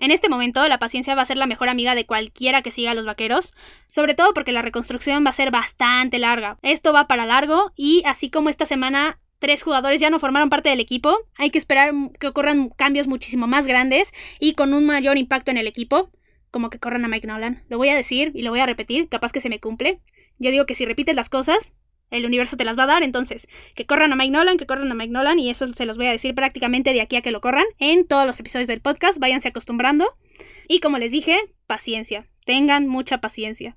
En 0.00 0.12
este 0.12 0.28
momento, 0.28 0.66
la 0.68 0.78
paciencia 0.78 1.16
va 1.16 1.22
a 1.22 1.26
ser 1.26 1.36
la 1.36 1.46
mejor 1.46 1.68
amiga 1.68 1.96
de 1.96 2.06
cualquiera 2.06 2.62
que 2.62 2.70
siga 2.70 2.92
a 2.92 2.94
los 2.94 3.04
vaqueros, 3.04 3.52
sobre 3.88 4.14
todo 4.14 4.32
porque 4.32 4.52
la 4.52 4.62
reconstrucción 4.62 5.24
va 5.26 5.30
a 5.30 5.32
ser 5.32 5.50
bastante 5.50 6.20
larga. 6.20 6.56
Esto 6.62 6.92
va 6.92 7.08
para 7.08 7.26
largo 7.26 7.72
y 7.74 8.02
así 8.06 8.30
como 8.30 8.48
esta 8.48 8.64
semana 8.64 9.18
tres 9.40 9.64
jugadores 9.64 10.00
ya 10.00 10.10
no 10.10 10.20
formaron 10.20 10.50
parte 10.50 10.68
del 10.68 10.80
equipo, 10.80 11.16
hay 11.36 11.50
que 11.50 11.58
esperar 11.58 11.92
que 12.18 12.28
ocurran 12.28 12.70
cambios 12.70 13.08
muchísimo 13.08 13.46
más 13.48 13.66
grandes 13.66 14.12
y 14.38 14.54
con 14.54 14.72
un 14.72 14.86
mayor 14.86 15.18
impacto 15.18 15.50
en 15.50 15.58
el 15.58 15.66
equipo, 15.66 16.10
como 16.50 16.70
que 16.70 16.78
corran 16.78 17.04
a 17.04 17.08
Mike 17.08 17.26
Nolan. 17.26 17.64
Lo 17.68 17.76
voy 17.76 17.88
a 17.88 17.96
decir 17.96 18.32
y 18.34 18.42
lo 18.42 18.50
voy 18.50 18.60
a 18.60 18.66
repetir, 18.66 19.08
capaz 19.08 19.32
que 19.32 19.40
se 19.40 19.48
me 19.48 19.60
cumple. 19.60 20.00
Yo 20.38 20.50
digo 20.50 20.66
que 20.66 20.74
si 20.74 20.86
repites 20.86 21.16
las 21.16 21.28
cosas, 21.28 21.72
el 22.10 22.26
universo 22.26 22.56
te 22.56 22.64
las 22.64 22.78
va 22.78 22.84
a 22.84 22.86
dar, 22.86 23.02
entonces 23.02 23.46
que 23.74 23.86
corran 23.86 24.12
a 24.12 24.16
Mike 24.16 24.30
Nolan, 24.30 24.56
que 24.56 24.66
corran 24.66 24.90
a 24.90 24.94
Mike 24.94 25.12
Nolan 25.12 25.38
y 25.38 25.50
eso 25.50 25.66
se 25.66 25.86
los 25.86 25.96
voy 25.96 26.06
a 26.06 26.12
decir 26.12 26.34
prácticamente 26.34 26.92
de 26.92 27.00
aquí 27.00 27.16
a 27.16 27.22
que 27.22 27.30
lo 27.30 27.40
corran 27.40 27.66
en 27.78 28.06
todos 28.06 28.26
los 28.26 28.40
episodios 28.40 28.68
del 28.68 28.80
podcast, 28.80 29.18
váyanse 29.18 29.48
acostumbrando 29.48 30.14
y 30.68 30.80
como 30.80 30.98
les 30.98 31.10
dije, 31.10 31.38
paciencia, 31.66 32.26
tengan 32.44 32.86
mucha 32.86 33.18
paciencia. 33.18 33.76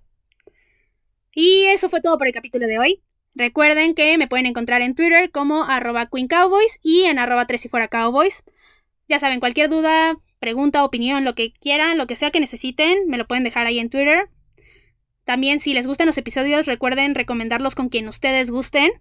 Y 1.33 1.65
eso 1.65 1.89
fue 1.89 2.01
todo 2.01 2.17
por 2.17 2.27
el 2.27 2.33
capítulo 2.33 2.67
de 2.67 2.79
hoy. 2.79 3.03
Recuerden 3.33 3.95
que 3.95 4.17
me 4.17 4.27
pueden 4.27 4.45
encontrar 4.45 4.81
en 4.81 4.95
Twitter 4.95 5.31
como 5.31 5.63
arroba 5.63 6.07
Queen 6.07 6.27
Cowboys 6.27 6.79
y 6.83 7.03
en 7.03 7.17
arroba 7.17 7.47
tres 7.47 7.65
y 7.65 7.69
fuera 7.69 7.87
Cowboys. 7.87 8.43
Ya 9.07 9.19
saben, 9.19 9.39
cualquier 9.39 9.69
duda, 9.69 10.17
pregunta, 10.39 10.83
opinión, 10.83 11.23
lo 11.23 11.35
que 11.35 11.53
quieran, 11.53 11.97
lo 11.97 12.07
que 12.07 12.17
sea 12.17 12.31
que 12.31 12.39
necesiten, 12.41 13.07
me 13.07 13.17
lo 13.17 13.27
pueden 13.27 13.43
dejar 13.43 13.67
ahí 13.67 13.79
en 13.79 13.89
Twitter. 13.89 14.29
También 15.23 15.59
si 15.59 15.73
les 15.73 15.87
gustan 15.87 16.07
los 16.07 16.17
episodios, 16.17 16.65
recuerden 16.65 17.15
recomendarlos 17.15 17.75
con 17.75 17.89
quien 17.89 18.07
ustedes 18.07 18.49
gusten. 18.49 18.91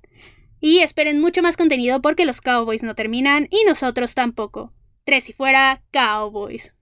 Y 0.60 0.80
esperen 0.80 1.20
mucho 1.20 1.42
más 1.42 1.56
contenido 1.56 2.02
porque 2.02 2.26
los 2.26 2.40
Cowboys 2.40 2.82
no 2.82 2.94
terminan 2.94 3.48
y 3.50 3.64
nosotros 3.66 4.14
tampoco. 4.14 4.74
Tres 5.04 5.30
y 5.30 5.32
fuera, 5.32 5.82
Cowboys. 5.90 6.74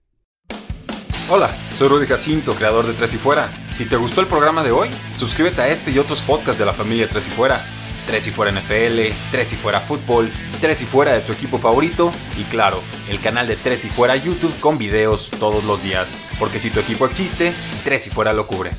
Hola, 1.29 1.49
soy 1.77 1.87
Rudy 1.87 2.07
Jacinto, 2.07 2.55
creador 2.55 2.87
de 2.87 2.93
Tres 2.93 3.13
y 3.13 3.17
Fuera. 3.17 3.51
Si 3.71 3.85
te 3.85 3.95
gustó 3.95 4.19
el 4.19 4.27
programa 4.27 4.63
de 4.63 4.71
hoy, 4.71 4.89
suscríbete 5.15 5.61
a 5.61 5.69
este 5.69 5.91
y 5.91 5.99
otros 5.99 6.21
podcasts 6.23 6.59
de 6.59 6.65
la 6.65 6.73
familia 6.73 7.07
Tres 7.07 7.27
y 7.27 7.29
Fuera. 7.29 7.63
Tres 8.07 8.25
y 8.27 8.31
Fuera 8.31 8.51
NFL, 8.51 9.13
Tres 9.31 9.53
y 9.53 9.55
Fuera 9.55 9.79
Fútbol, 9.79 10.31
Tres 10.59 10.81
y 10.81 10.85
Fuera 10.85 11.13
de 11.13 11.21
tu 11.21 11.31
equipo 11.31 11.59
favorito 11.59 12.11
y 12.35 12.43
claro, 12.45 12.81
el 13.07 13.21
canal 13.21 13.47
de 13.47 13.55
Tres 13.55 13.85
y 13.85 13.89
Fuera 13.89 14.15
YouTube 14.15 14.59
con 14.59 14.79
videos 14.79 15.29
todos 15.39 15.63
los 15.65 15.83
días. 15.83 16.17
Porque 16.39 16.59
si 16.59 16.71
tu 16.71 16.79
equipo 16.79 17.05
existe, 17.05 17.53
Tres 17.83 18.07
y 18.07 18.09
Fuera 18.09 18.33
lo 18.33 18.47
cubre. 18.47 18.71